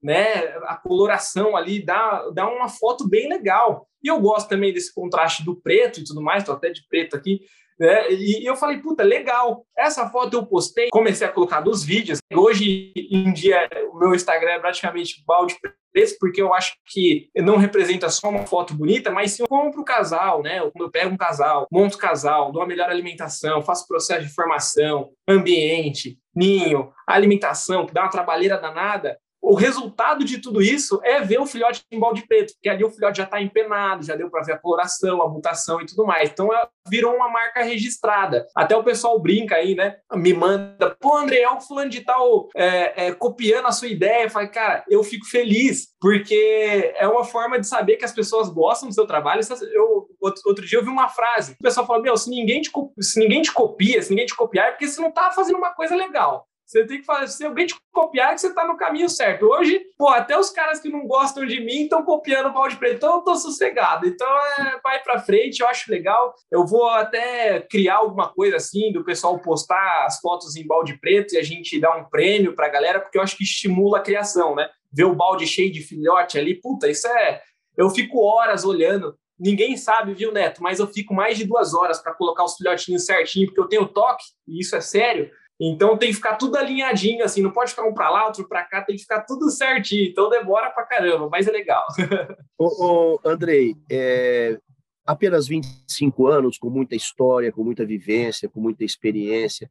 [0.01, 0.57] né?
[0.67, 3.89] A coloração ali dá, dá uma foto bem legal.
[4.03, 7.17] E eu gosto também desse contraste do preto e tudo mais, tô até de preto
[7.17, 7.41] aqui.
[7.79, 8.11] Né?
[8.11, 9.66] E eu falei, puta, legal.
[9.77, 12.18] Essa foto eu postei, comecei a colocar nos vídeos.
[12.35, 15.77] Hoje em dia, o meu Instagram é praticamente balde preto
[16.20, 19.85] porque eu acho que não representa só uma foto bonita, mas sim eu compro o
[19.85, 20.59] casal, né?
[20.59, 26.18] Eu pego um casal, monto casal, dou a melhor alimentação, faço processo de formação, ambiente,
[26.35, 29.18] ninho, alimentação, que dá uma trabalheira danada,
[29.49, 32.91] o resultado de tudo isso é ver o filhote em balde preto, porque ali o
[32.91, 36.29] filhote já está empenado, já deu para ver a coloração, a mutação e tudo mais.
[36.29, 36.49] Então
[36.89, 38.45] virou uma marca registrada.
[38.57, 39.99] Até o pessoal brinca aí, né?
[40.15, 44.25] Me manda, pô, André, é o fulano de tal é, é, copiando a sua ideia.
[44.25, 48.49] Eu falo, cara, eu fico feliz, porque é uma forma de saber que as pessoas
[48.49, 49.43] gostam do seu trabalho.
[49.73, 52.71] Eu, outro, outro dia eu vi uma frase, o pessoal falou, meu, se ninguém te,
[53.01, 55.73] se ninguém te copia, se ninguém te copiar, é porque você não está fazendo uma
[55.73, 56.49] coisa legal.
[56.67, 59.47] Você tem que fazer, se alguém te copiar, é que você está no caminho certo.
[59.47, 62.97] Hoje, pô, até os caras que não gostam de mim estão copiando o balde preto,
[62.97, 64.05] então eu tô sossegado.
[64.05, 64.27] Então,
[64.59, 66.35] é, vai para frente, eu acho legal.
[66.51, 71.35] Eu vou até criar alguma coisa assim, do pessoal postar as fotos em balde preto
[71.35, 74.03] e a gente dar um prêmio para a galera, porque eu acho que estimula a
[74.03, 74.69] criação, né?
[74.93, 77.43] Ver o balde cheio de filhote ali, puta, isso é.
[77.77, 79.17] Eu fico horas olhando.
[79.39, 80.61] Ninguém sabe, viu, Neto?
[80.62, 83.87] Mas eu fico mais de duas horas para colocar os filhotinhos certinho, porque eu tenho
[83.87, 85.31] toque, e isso é sério.
[85.61, 88.63] Então tem que ficar tudo alinhadinho, assim, não pode ficar um para lá, outro para
[88.65, 90.11] cá, tem que ficar tudo certinho.
[90.11, 91.87] Então demora para caramba, mas é legal.
[92.59, 92.67] ô,
[93.15, 94.59] ô, Andrei, é,
[95.05, 99.71] apenas 25 anos, com muita história, com muita vivência, com muita experiência.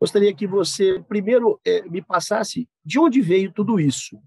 [0.00, 4.18] Gostaria que você, primeiro, é, me passasse de onde veio tudo isso.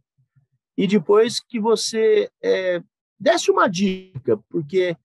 [0.77, 2.81] E depois que você é,
[3.19, 4.95] desse uma dica, porque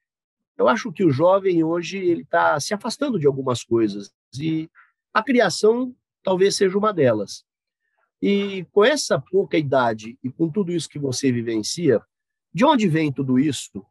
[0.56, 4.10] eu acho que o jovem hoje ele está se afastando de algumas coisas.
[4.38, 4.70] E
[5.16, 7.42] a criação talvez seja uma delas.
[8.20, 12.02] E com essa pouca idade e com tudo isso que você vivencia,
[12.52, 13.82] de onde vem tudo isso?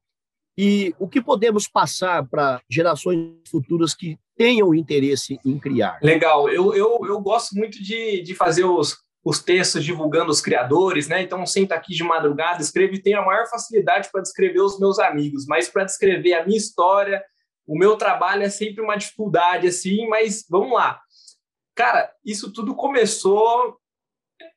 [0.56, 5.98] E o que podemos passar para gerações futuras que tenham interesse em criar?
[6.04, 11.08] Legal, eu, eu, eu gosto muito de, de fazer os, os textos divulgando os criadores,
[11.08, 11.24] né?
[11.24, 15.00] Então, senta aqui de madrugada, escrevo e tenho a maior facilidade para descrever os meus
[15.00, 17.24] amigos, mas para descrever a minha história,
[17.66, 21.02] o meu trabalho é sempre uma dificuldade, assim, mas vamos lá.
[21.76, 23.78] Cara, isso tudo começou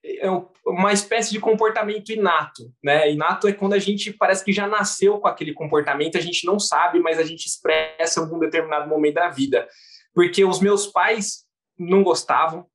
[0.05, 0.29] é
[0.67, 3.11] uma espécie de comportamento inato, né?
[3.13, 6.59] Inato é quando a gente parece que já nasceu com aquele comportamento, a gente não
[6.59, 9.69] sabe, mas a gente expressa em algum determinado momento da vida.
[10.13, 11.45] Porque os meus pais
[11.79, 12.67] não gostavam,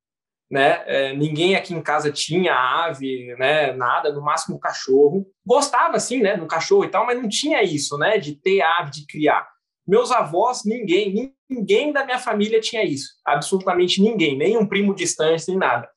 [0.50, 0.84] né?
[0.86, 3.74] É, ninguém aqui em casa tinha ave, né?
[3.74, 5.26] Nada, no máximo cachorro.
[5.46, 6.38] Gostava, sim, né?
[6.38, 8.18] No cachorro e tal, mas não tinha isso, né?
[8.18, 9.48] De ter ave, de criar.
[9.86, 13.14] Meus avós, ninguém, ninguém da minha família tinha isso.
[13.26, 15.89] Absolutamente ninguém, nem um primo distante, nem nada.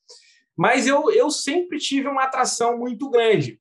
[0.56, 3.60] Mas eu, eu sempre tive uma atração muito grande.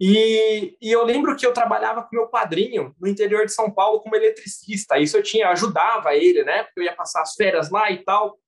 [0.00, 4.00] E, e, eu lembro que eu trabalhava com meu padrinho no interior de São Paulo
[4.00, 4.96] como eletricista.
[4.98, 6.62] Isso eu tinha ajudava ele, né?
[6.62, 8.38] Porque eu ia passar as férias lá e tal.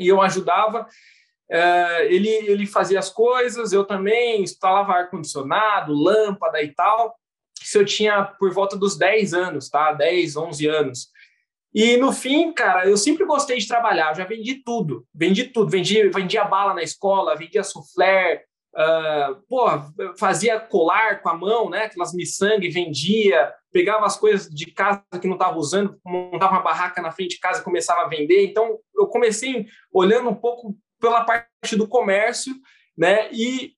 [0.00, 0.88] E eu ajudava.
[1.48, 7.14] Uh, ele, ele fazia as coisas, eu também instalava ar-condicionado, lâmpada e tal.
[7.62, 9.92] Isso eu tinha por volta dos 10 anos, tá?
[9.92, 11.08] 10, 11 anos.
[11.76, 15.70] E no fim, cara, eu sempre gostei de trabalhar, eu já vendi tudo, vendi tudo,
[15.70, 22.14] vendi, vendia bala na escola, vendia soufflé, uh, fazia colar com a mão, né, aquelas
[22.14, 27.12] miçangue, vendia, pegava as coisas de casa que não estava usando, montava uma barraca na
[27.12, 28.46] frente de casa e começava a vender.
[28.46, 32.54] Então, eu comecei olhando um pouco pela parte do comércio,
[32.96, 33.74] né, e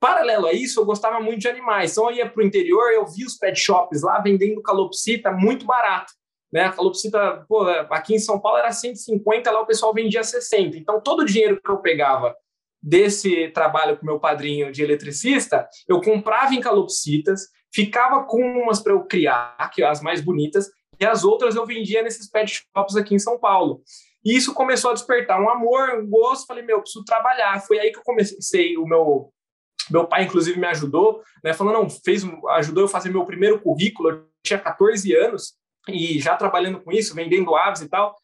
[0.00, 1.92] paralelo a isso, eu gostava muito de animais.
[1.92, 5.66] Então, eu ia para o interior, eu vi os pet shops lá vendendo calopsita muito
[5.66, 6.18] barato
[6.52, 6.64] né?
[6.64, 10.76] A calopsita, pô, aqui em São Paulo era 150, lá o pessoal vendia 60.
[10.76, 12.34] Então, todo o dinheiro que eu pegava
[12.82, 18.92] desse trabalho com meu padrinho de eletricista, eu comprava em calopsitas, ficava com umas para
[18.92, 23.14] eu criar, que as mais bonitas, e as outras eu vendia nesses pet shops aqui
[23.14, 23.82] em São Paulo.
[24.24, 26.46] E isso começou a despertar um amor, um gosto.
[26.46, 27.58] Falei, meu, eu preciso trabalhar.
[27.60, 28.76] Foi aí que eu comecei.
[28.76, 29.32] O meu,
[29.90, 31.54] meu pai, inclusive, me ajudou, né?
[31.54, 34.10] Falando, não, fez, ajudou eu a fazer meu primeiro currículo.
[34.10, 35.54] Eu tinha 14 anos
[35.94, 38.16] e já trabalhando com isso, vendendo aves e tal,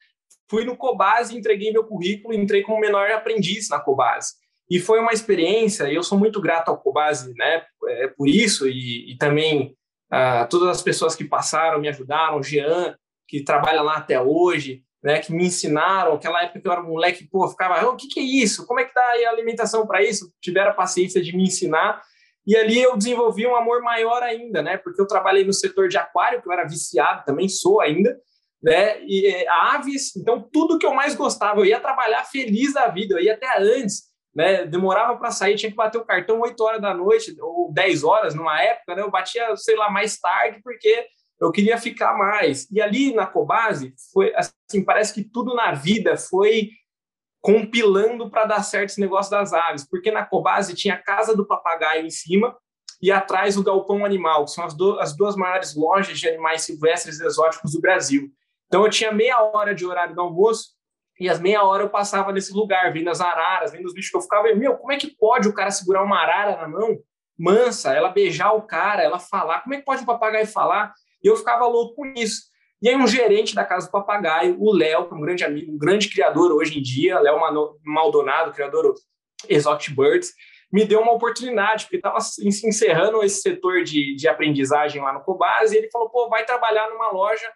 [0.49, 4.35] fui no Cobase, entreguei meu currículo, entrei como menor aprendiz na Cobase.
[4.71, 9.13] E foi uma experiência, eu sou muito grato ao Cobase, né, é, por isso, e,
[9.13, 9.77] e também
[10.13, 12.97] uh, todas as pessoas que passaram, me ajudaram, o Jean,
[13.29, 17.29] que trabalha lá até hoje, né, que me ensinaram, aquela época que eu era moleque,
[17.31, 18.67] pô, ficava, o que, que é isso?
[18.67, 20.33] Como é que dá a alimentação para isso?
[20.41, 22.03] Tiveram a paciência de me ensinar,
[22.47, 24.77] e ali eu desenvolvi um amor maior ainda, né?
[24.77, 28.17] Porque eu trabalhei no setor de aquário, que eu era viciado, também sou ainda,
[28.63, 29.03] né?
[29.05, 33.15] E é, aves, então tudo que eu mais gostava, eu ia trabalhar feliz da vida,
[33.15, 34.65] eu ia até antes, né?
[34.65, 38.35] Demorava para sair, tinha que bater o cartão 8 horas da noite ou 10 horas
[38.35, 39.03] numa época, né?
[39.03, 41.07] Eu batia, sei lá, mais tarde porque
[41.41, 42.71] eu queria ficar mais.
[42.71, 46.71] E ali na Cobase foi assim, parece que tudo na vida foi
[47.47, 51.47] compilando para dar certo esse negócio das aves, porque na Cobase tinha a Casa do
[51.47, 52.57] Papagaio em cima
[53.01, 56.63] e atrás o Galpão Animal, que são as, do, as duas maiores lojas de animais
[56.63, 58.33] silvestres e exóticos do Brasil.
[58.67, 60.71] Então eu tinha meia hora de horário do almoço
[61.21, 64.17] e as meia hora eu passava nesse lugar, vendo as araras, vendo os bichos que
[64.17, 66.99] eu ficava, meu, como é que pode o cara segurar uma arara na mão,
[67.39, 70.93] mansa, ela beijar o cara, ela falar, como é que pode o papagaio falar?
[71.23, 72.43] E eu ficava louco com isso.
[72.83, 75.79] E aí um gerente da Casa do Papagaio, o Léo, é um grande amigo, um
[75.79, 77.41] grande criador hoje em dia, Léo
[77.85, 78.95] Maldonado, criador
[79.49, 80.33] Exotic Birds,
[80.71, 85.75] me deu uma oportunidade, porque estava encerrando esse setor de, de aprendizagem lá no Cobase,
[85.75, 87.51] e ele falou, pô, vai trabalhar numa loja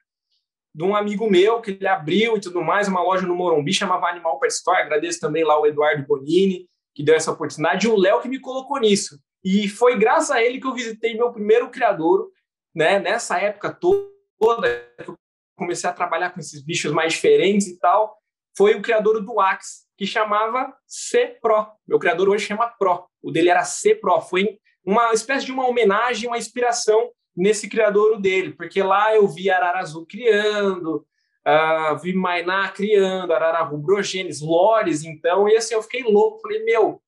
[0.74, 4.08] de um amigo meu, que ele abriu e tudo mais, uma loja no Morumbi, chamava
[4.08, 7.98] Animal Pet Store, agradeço também lá o Eduardo Bonini, que deu essa oportunidade, e o
[7.98, 9.18] Léo que me colocou nisso.
[9.44, 12.28] E foi graças a ele que eu visitei meu primeiro criador,
[12.74, 14.08] né, nessa época toda,
[14.41, 14.68] toda
[15.05, 15.16] que eu
[15.57, 18.16] comecei a trabalhar com esses bichos mais diferentes e tal,
[18.57, 21.66] foi o criador do Axe, que chamava C Pro.
[21.86, 23.05] Meu criador hoje chama Pro.
[23.22, 24.20] O dele era C Pro.
[24.22, 29.51] Foi uma espécie de uma homenagem, uma inspiração nesse criador dele, porque lá eu vi
[29.51, 31.07] Arara Azul criando,
[31.47, 37.01] uh, vi Mainá criando, Arara Rubrogenes, Lores, então, e assim, eu fiquei louco, falei, meu,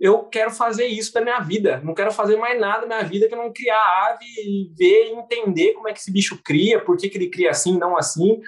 [0.00, 1.80] eu quero fazer isso da minha vida.
[1.84, 5.12] Não quero fazer mais nada na minha vida que não criar ave e ver e
[5.12, 8.40] entender como é que esse bicho cria, por que, que ele cria assim, não assim.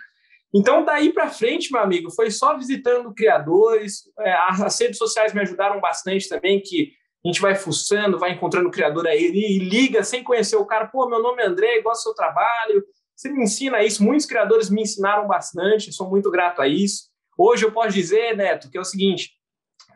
[0.55, 4.03] Então, daí para frente, meu amigo, foi só visitando criadores.
[4.21, 6.93] É, as redes sociais me ajudaram bastante também, que
[7.25, 10.87] a gente vai fuçando, vai encontrando criador aí e liga sem conhecer o cara.
[10.87, 12.85] Pô, meu nome é André, gosto do seu trabalho.
[13.15, 14.03] Você me ensina isso.
[14.03, 17.11] Muitos criadores me ensinaram bastante, sou muito grato a isso.
[17.37, 19.31] Hoje eu posso dizer, Neto, que é o seguinte: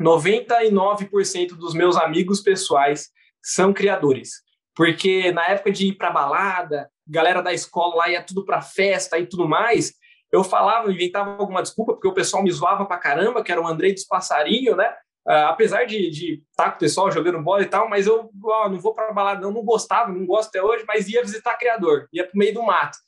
[0.01, 3.11] 99% dos meus amigos pessoais
[3.43, 4.43] são criadores.
[4.75, 9.19] Porque na época de ir para balada, galera da escola lá ia tudo para festa
[9.19, 9.93] e tudo mais,
[10.33, 13.67] eu falava, inventava alguma desculpa, porque o pessoal me zoava pra caramba, que era o
[13.67, 14.93] Andrei dos Passarinhos, né?
[15.27, 16.09] Uh, apesar de
[16.51, 19.13] estar tá com o pessoal jogando bola e tal, mas eu ó, não vou para
[19.13, 22.53] balada, não, não gostava, não gosto até hoje, mas ia visitar criador, ia para meio
[22.53, 22.99] do mato.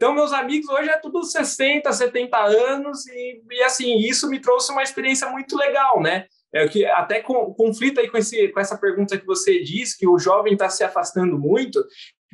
[0.00, 4.72] Então, meus amigos hoje é tudo 60, 70 anos, e, e assim, isso me trouxe
[4.72, 6.24] uma experiência muito legal, né?
[6.54, 10.08] é que até com, conflita aí com, esse, com essa pergunta que você diz, que
[10.08, 11.84] o jovem está se afastando muito,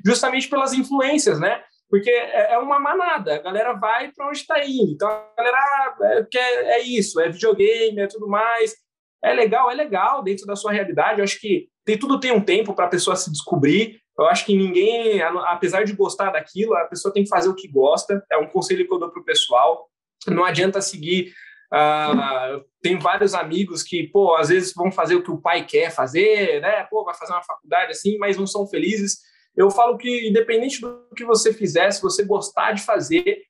[0.05, 1.61] justamente pelas influências, né?
[1.91, 4.93] Porque é, é uma manada, a galera vai para onde está indo.
[4.93, 8.75] Então a galera ah, é, quer, é isso, é videogame, é tudo mais.
[9.23, 11.19] É legal, é legal dentro da sua realidade.
[11.19, 14.01] Eu acho que tem, tudo tem um tempo para a pessoa se descobrir.
[14.19, 17.69] Eu acho que ninguém, apesar de gostar daquilo, a pessoa tem que fazer o que
[17.69, 18.25] gosta.
[18.31, 19.89] É um conselho que eu dou para o pessoal.
[20.27, 21.33] Não adianta seguir.
[21.73, 25.91] Uh, tem vários amigos que, pô, às vezes vão fazer o que o pai quer
[25.91, 26.85] fazer, né?
[26.85, 29.19] Pô, vai fazer uma faculdade assim, mas não são felizes.
[29.57, 33.43] Eu falo que, independente do que você fizer, se você gostar de fazer,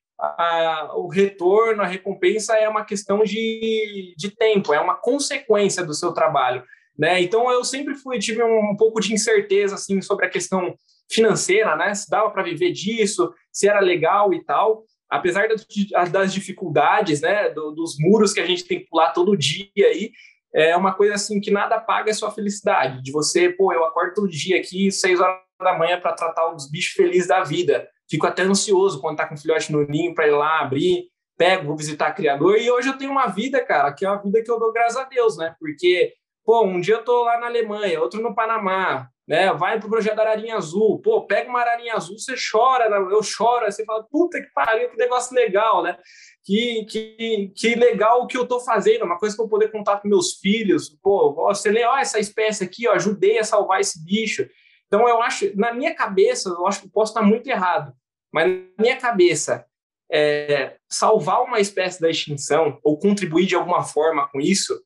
[0.95, 6.13] o retorno, a recompensa é uma questão de, de tempo, é uma consequência do seu
[6.13, 6.65] trabalho.
[6.99, 7.21] Né?
[7.21, 10.75] Então eu sempre fui tive um, um pouco de incerteza assim sobre a questão
[11.11, 11.95] financeira, né?
[11.95, 14.85] Se dava para viver disso, se era legal e tal.
[15.09, 15.67] Apesar das,
[16.11, 17.51] das dificuldades, né?
[17.51, 20.11] Do, dos muros que a gente tem que pular todo dia aí,
[20.55, 23.03] é uma coisa assim que nada paga a sua felicidade.
[23.03, 26.71] De você, pô, eu acordo todo dia aqui, seis horas da manhã para tratar os
[26.71, 27.89] bichos felizes da vida.
[28.09, 31.77] Fico até ansioso quando tá com filhote no ninho para ir lá abrir, pego, vou
[31.77, 32.57] visitar criador.
[32.57, 34.97] E hoje eu tenho uma vida, cara, que é uma vida que eu dou graças
[34.97, 35.55] a Deus, né?
[35.61, 36.15] Porque
[36.47, 39.53] Pô, um dia eu tô lá na Alemanha, outro no Panamá, né?
[39.53, 41.03] Vai pro projeto da Ararinha Azul.
[41.03, 42.97] Pô, pega uma Ararinha Azul, você chora, né?
[43.13, 45.99] eu choro, você fala, puta que pariu, que negócio legal, né?
[46.45, 49.97] Que, que, que legal o que eu tô fazendo, uma coisa que eu poder contar
[49.97, 50.97] com meus filhos.
[51.03, 54.49] Pô, você lê, ó, essa espécie aqui, ó, ajudei a salvar esse bicho.
[54.87, 57.93] Então, eu acho, na minha cabeça, eu acho que posso estar muito errado,
[58.33, 59.67] mas na minha cabeça,
[60.09, 64.81] é, salvar uma espécie da extinção ou contribuir de alguma forma com isso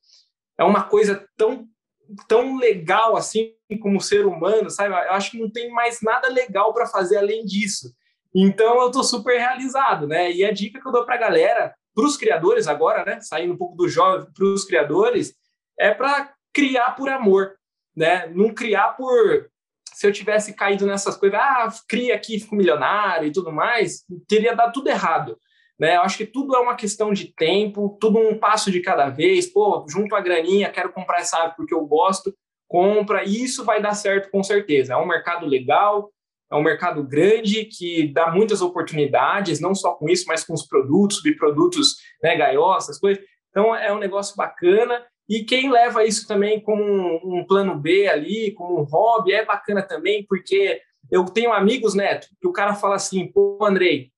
[0.57, 1.67] é uma coisa tão
[2.27, 4.89] tão legal assim como ser humano, sabe?
[4.89, 7.93] Eu acho que não tem mais nada legal para fazer além disso.
[8.35, 10.31] Então eu estou super realizado, né?
[10.31, 13.21] E a dica que eu dou para a galera, para os criadores agora, né?
[13.21, 15.33] Saindo um pouco do jovem para os criadores,
[15.79, 17.55] é para criar por amor,
[17.95, 18.27] né?
[18.27, 19.49] Não criar por
[19.93, 24.55] se eu tivesse caído nessas coisas, ah, cria aqui, fico milionário e tudo mais, teria
[24.55, 25.37] dado tudo errado.
[25.81, 25.95] Né?
[25.95, 29.47] Eu acho que tudo é uma questão de tempo, tudo um passo de cada vez.
[29.47, 32.31] Pô, junto a graninha, quero comprar essa ave porque eu gosto,
[32.67, 34.93] compra, e isso vai dar certo com certeza.
[34.93, 36.11] É um mercado legal,
[36.51, 40.67] é um mercado grande que dá muitas oportunidades, não só com isso, mas com os
[40.67, 43.23] produtos, subprodutos, né, gaiosas, coisas.
[43.49, 45.03] Então é um negócio bacana.
[45.27, 49.43] E quem leva isso também como um, um plano B ali, como um hobby, é
[49.43, 50.79] bacana também, porque
[51.09, 54.10] eu tenho amigos, Neto, que o cara fala assim, pô, Andrei,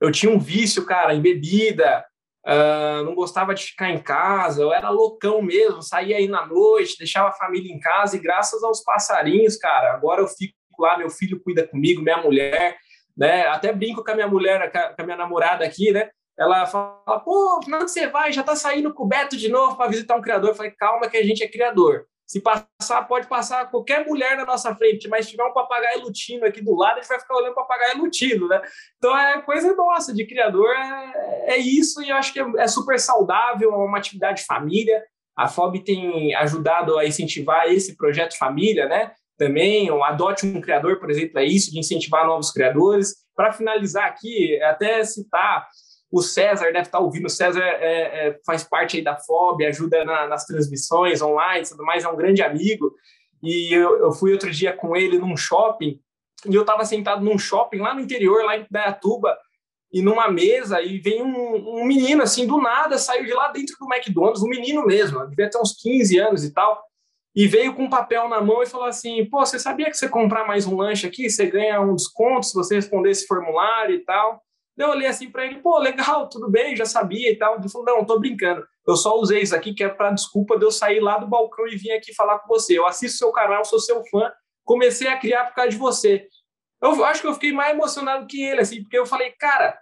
[0.00, 2.04] eu tinha um vício, cara, em bebida,
[2.46, 6.98] uh, não gostava de ficar em casa, eu era loucão mesmo, saía aí na noite,
[6.98, 11.10] deixava a família em casa e graças aos passarinhos, cara, agora eu fico lá, meu
[11.10, 12.78] filho cuida comigo, minha mulher,
[13.16, 13.46] né?
[13.48, 16.08] Até brinco com a minha mulher, com a minha namorada aqui, né?
[16.38, 18.32] Ela fala, pô, que você vai?
[18.32, 20.50] Já tá saindo coberto de novo para visitar um criador.
[20.50, 22.06] Eu falei, calma que a gente é criador.
[22.30, 26.46] Se passar, pode passar qualquer mulher na nossa frente, mas se tiver um papagaio lutino
[26.46, 28.62] aqui do lado, a gente vai ficar olhando o papagaio lutino, né?
[28.98, 32.68] Então é coisa nossa de criador, é, é isso, e eu acho que é, é
[32.68, 35.02] super saudável, é uma atividade família.
[35.36, 39.10] A FOB tem ajudado a incentivar esse projeto família, né?
[39.36, 43.12] Também, o Adote um Criador, por exemplo, é isso, de incentivar novos criadores.
[43.34, 45.66] Para finalizar aqui, até citar
[46.10, 47.26] o César deve estar ouvindo.
[47.26, 51.84] O César é, é, faz parte aí da FOB, ajuda na, nas transmissões online, tudo
[51.84, 52.92] mais, é um grande amigo.
[53.42, 56.00] E eu, eu fui outro dia com ele num shopping,
[56.46, 59.36] e eu estava sentado num shopping lá no interior, lá em Dayatuba,
[59.92, 63.76] e numa mesa, e vem um, um, menino, assim, do nada, saiu de lá dentro
[63.78, 66.80] do McDonald's, um menino mesmo, devia ter uns 15 anos e tal,
[67.34, 70.08] e veio com um papel na mão e falou assim, pô, você sabia que você
[70.08, 74.04] comprar mais um lanche aqui, você ganha um desconto se você responder esse formulário e
[74.04, 74.42] tal?
[74.82, 77.58] Eu olhei assim para ele, pô, legal, tudo bem, já sabia e tal.
[77.58, 78.66] Ele falou, não, tô brincando.
[78.86, 81.66] Eu só usei isso aqui que é para desculpa de eu sair lá do balcão
[81.66, 82.78] e vir aqui falar com você.
[82.78, 84.32] Eu assisto seu canal, sou seu fã,
[84.64, 86.26] comecei a criar por causa de você.
[86.82, 89.78] Eu acho que eu fiquei mais emocionado que ele, assim, porque eu falei, cara,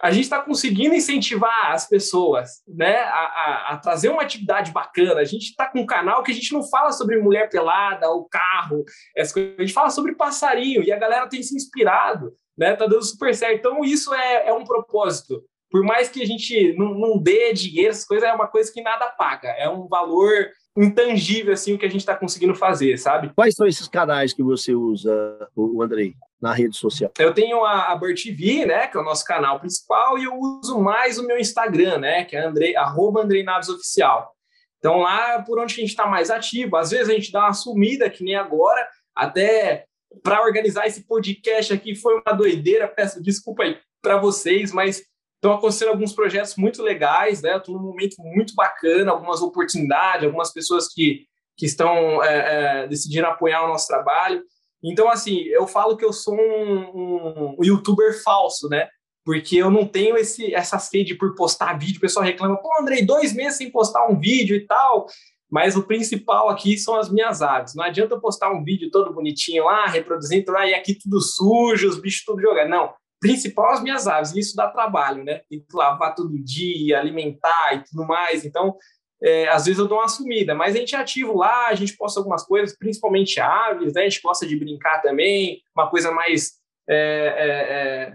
[0.00, 5.20] a gente está conseguindo incentivar as pessoas, né, a, a, a, trazer uma atividade bacana.
[5.20, 8.28] A gente está com um canal que a gente não fala sobre mulher pelada ou
[8.28, 8.84] carro,
[9.16, 9.54] essa coisa.
[9.58, 12.74] a gente fala sobre passarinho e a galera tem se inspirado né?
[12.74, 13.58] Tá dando super certo.
[13.58, 15.42] Então, isso é, é um propósito.
[15.70, 18.82] Por mais que a gente não, não dê dinheiro, essas coisas é uma coisa que
[18.82, 19.48] nada paga.
[19.50, 23.32] É um valor intangível, assim, o que a gente está conseguindo fazer, sabe?
[23.34, 27.10] Quais são esses canais que você usa, o Andrei, na rede social?
[27.18, 30.34] Eu tenho a, a Bird TV, né, que é o nosso canal principal, e eu
[30.34, 34.32] uso mais o meu Instagram, né, que é Andrei, arroba Andrei Naves Oficial.
[34.78, 36.76] Então, lá é por onde a gente está mais ativo.
[36.76, 39.87] Às vezes a gente dá uma sumida, que nem agora, até
[40.22, 42.88] para organizar esse podcast aqui foi uma doideira.
[42.88, 45.02] Peço desculpa aí para vocês, mas
[45.36, 47.56] estão acontecendo alguns projetos muito legais, né?
[47.56, 53.26] Estou num momento muito bacana, algumas oportunidades, algumas pessoas que, que estão é, é, decidindo
[53.26, 54.42] apoiar o nosso trabalho.
[54.82, 58.88] Então, assim, eu falo que eu sou um, um youtuber falso, né?
[59.24, 61.98] Porque eu não tenho esse, essa sede por postar vídeo.
[61.98, 65.06] O pessoal reclama, pô, Andrei, dois meses sem postar um vídeo e tal.
[65.50, 67.74] Mas o principal aqui são as minhas aves.
[67.74, 71.88] Não adianta eu postar um vídeo todo bonitinho lá, reproduzindo lá, e aqui tudo sujo,
[71.88, 72.68] os bichos tudo jogando.
[72.68, 75.40] Não, principal as minhas aves, e isso dá trabalho, né?
[75.48, 78.44] Tem que lavar todo dia, alimentar e tudo mais.
[78.44, 78.76] Então,
[79.22, 81.96] é, às vezes eu dou uma sumida, mas a gente é ativo lá, a gente
[81.96, 84.02] posta algumas coisas, principalmente aves, né?
[84.02, 88.14] A gente gosta de brincar também, uma coisa mais é,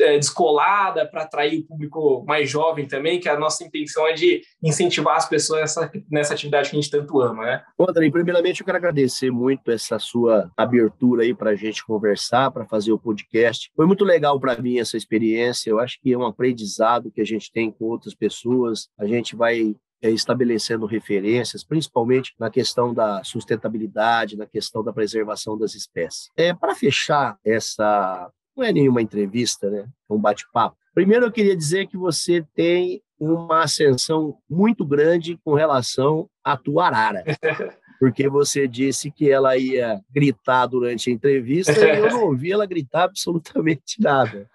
[0.00, 4.06] é, é, é descolada para atrair o público mais jovem também, que a nossa intenção
[4.06, 7.62] é de incentivar as pessoas nessa, nessa atividade que a gente tanto ama, né?
[7.78, 12.66] André, primeiramente eu quero agradecer muito essa sua abertura aí para a gente conversar, para
[12.66, 13.70] fazer o podcast.
[13.74, 17.26] Foi muito legal para mim essa experiência, eu acho que é um aprendizado que a
[17.26, 19.74] gente tem com outras pessoas, a gente vai
[20.10, 26.30] estabelecendo referências, principalmente na questão da sustentabilidade, na questão da preservação das espécies.
[26.36, 29.86] É, Para fechar essa, não é nenhuma entrevista, né?
[30.10, 30.76] é um bate-papo.
[30.94, 36.86] Primeiro, eu queria dizer que você tem uma ascensão muito grande com relação à tua
[36.86, 37.24] arara.
[37.98, 42.66] Porque você disse que ela ia gritar durante a entrevista e eu não ouvi ela
[42.66, 44.50] gritar absolutamente nada.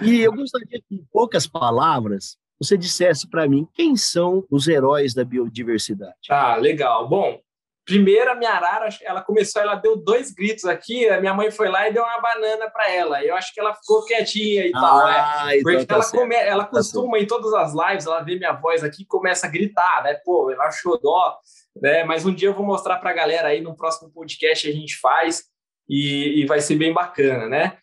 [0.00, 5.14] E eu gostaria que, em poucas palavras, você dissesse para mim quem são os heróis
[5.14, 6.14] da biodiversidade.
[6.30, 7.08] Ah, legal.
[7.08, 7.40] Bom,
[7.84, 11.68] primeiro a minha arara, ela começou, ela deu dois gritos aqui, a minha mãe foi
[11.68, 13.24] lá e deu uma banana para ela.
[13.24, 15.56] Eu acho que ela ficou quietinha e ah, tal, né?
[15.56, 18.52] Então Porque tá ela, come, ela tá costuma em todas as lives, ela vê minha
[18.52, 20.14] voz aqui e começa a gritar, né?
[20.24, 21.36] Pô, ela achou dó,
[21.80, 22.04] né?
[22.04, 24.96] Mas um dia eu vou mostrar para a galera aí no próximo podcast a gente
[24.98, 25.44] faz
[25.88, 27.78] e, e vai ser bem bacana, né?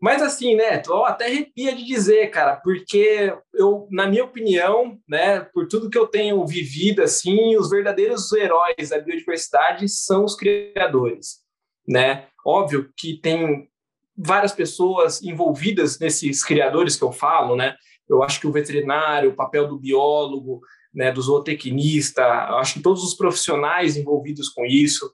[0.00, 5.40] Mas assim, né, eu até arrepia de dizer, cara, porque eu, na minha opinião, né,
[5.40, 11.38] por tudo que eu tenho vivido, assim, os verdadeiros heróis da biodiversidade são os criadores,
[11.88, 12.26] né?
[12.44, 13.68] Óbvio que tem
[14.16, 17.74] várias pessoas envolvidas nesses criadores que eu falo, né?
[18.08, 20.60] Eu acho que o veterinário, o papel do biólogo,
[20.94, 25.06] né, do zootecnista, eu acho que todos os profissionais envolvidos com isso,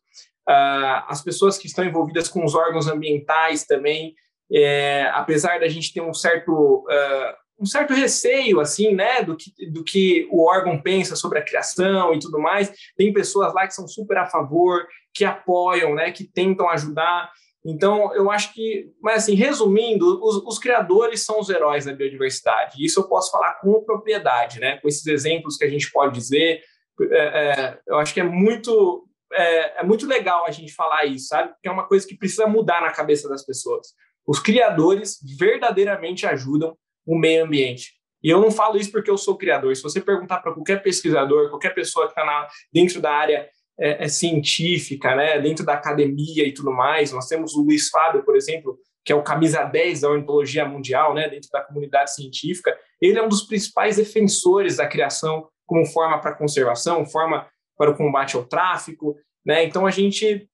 [0.49, 4.15] uh, as pessoas que estão envolvidas com os órgãos ambientais também,
[4.53, 9.53] é, apesar da gente ter um certo uh, um certo receio assim né do que,
[9.71, 13.75] do que o órgão pensa sobre a criação e tudo mais tem pessoas lá que
[13.75, 17.31] são super a favor que apoiam né que tentam ajudar.
[17.63, 22.83] Então eu acho que mas assim resumindo os, os criadores são os heróis da biodiversidade.
[22.83, 26.63] Isso eu posso falar com propriedade né com esses exemplos que a gente pode dizer.
[27.03, 31.29] É, é, eu acho que é muito é, é muito legal a gente falar isso
[31.29, 31.51] sabe?
[31.51, 33.89] Porque é uma coisa que precisa mudar na cabeça das pessoas
[34.27, 37.93] os criadores verdadeiramente ajudam o meio ambiente.
[38.23, 39.75] E eu não falo isso porque eu sou criador.
[39.75, 43.49] Se você perguntar para qualquer pesquisador, qualquer pessoa que está dentro da área
[43.79, 48.23] é, é, científica, né, dentro da academia e tudo mais, nós temos o Luiz Fábio,
[48.23, 52.77] por exemplo, que é o camisa 10 da ornitologia mundial, né, dentro da comunidade científica.
[53.01, 57.49] Ele é um dos principais defensores da criação como forma para conservação, forma
[57.79, 59.17] para o combate ao tráfico.
[59.47, 59.65] Né?
[59.65, 60.50] Então, a gente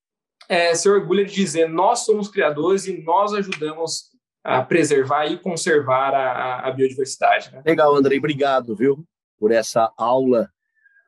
[0.49, 4.11] é, se orgulha de dizer nós somos criadores e nós ajudamos
[4.45, 7.53] a preservar e conservar a, a biodiversidade.
[7.53, 7.63] Né?
[7.67, 9.05] Legal, Andrei, obrigado, viu,
[9.39, 10.49] por essa aula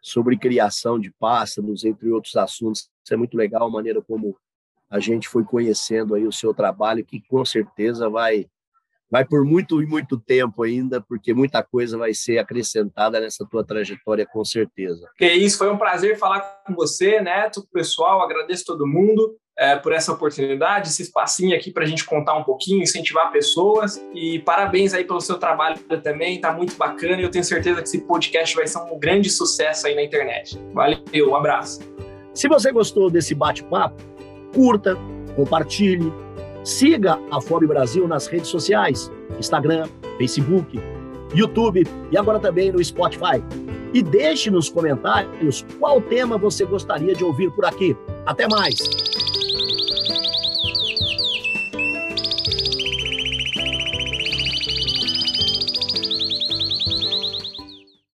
[0.02, 2.90] sobre criação de pássaros, entre outros assuntos.
[3.04, 4.36] Isso é muito legal, a maneira como
[4.90, 8.46] a gente foi conhecendo aí o seu trabalho, que com certeza vai
[9.10, 13.64] vai por muito e muito tempo ainda, porque muita coisa vai ser acrescentada nessa tua
[13.64, 15.08] trajetória, com certeza.
[15.16, 19.92] Que isso, foi um prazer falar com você, Neto, pessoal, agradeço todo mundo é, por
[19.92, 24.94] essa oportunidade, esse espacinho aqui para a gente contar um pouquinho, incentivar pessoas, e parabéns
[24.94, 28.54] aí pelo seu trabalho também, tá muito bacana, e eu tenho certeza que esse podcast
[28.54, 30.56] vai ser um grande sucesso aí na internet.
[30.72, 31.80] Valeu, um abraço.
[32.32, 33.96] Se você gostou desse bate-papo,
[34.54, 34.96] curta,
[35.34, 36.12] compartilhe,
[36.68, 39.88] Siga a FOB Brasil nas redes sociais: Instagram,
[40.18, 40.78] Facebook,
[41.34, 41.82] YouTube
[42.12, 43.42] e agora também no Spotify.
[43.94, 47.96] E deixe nos comentários qual tema você gostaria de ouvir por aqui.
[48.26, 48.76] Até mais!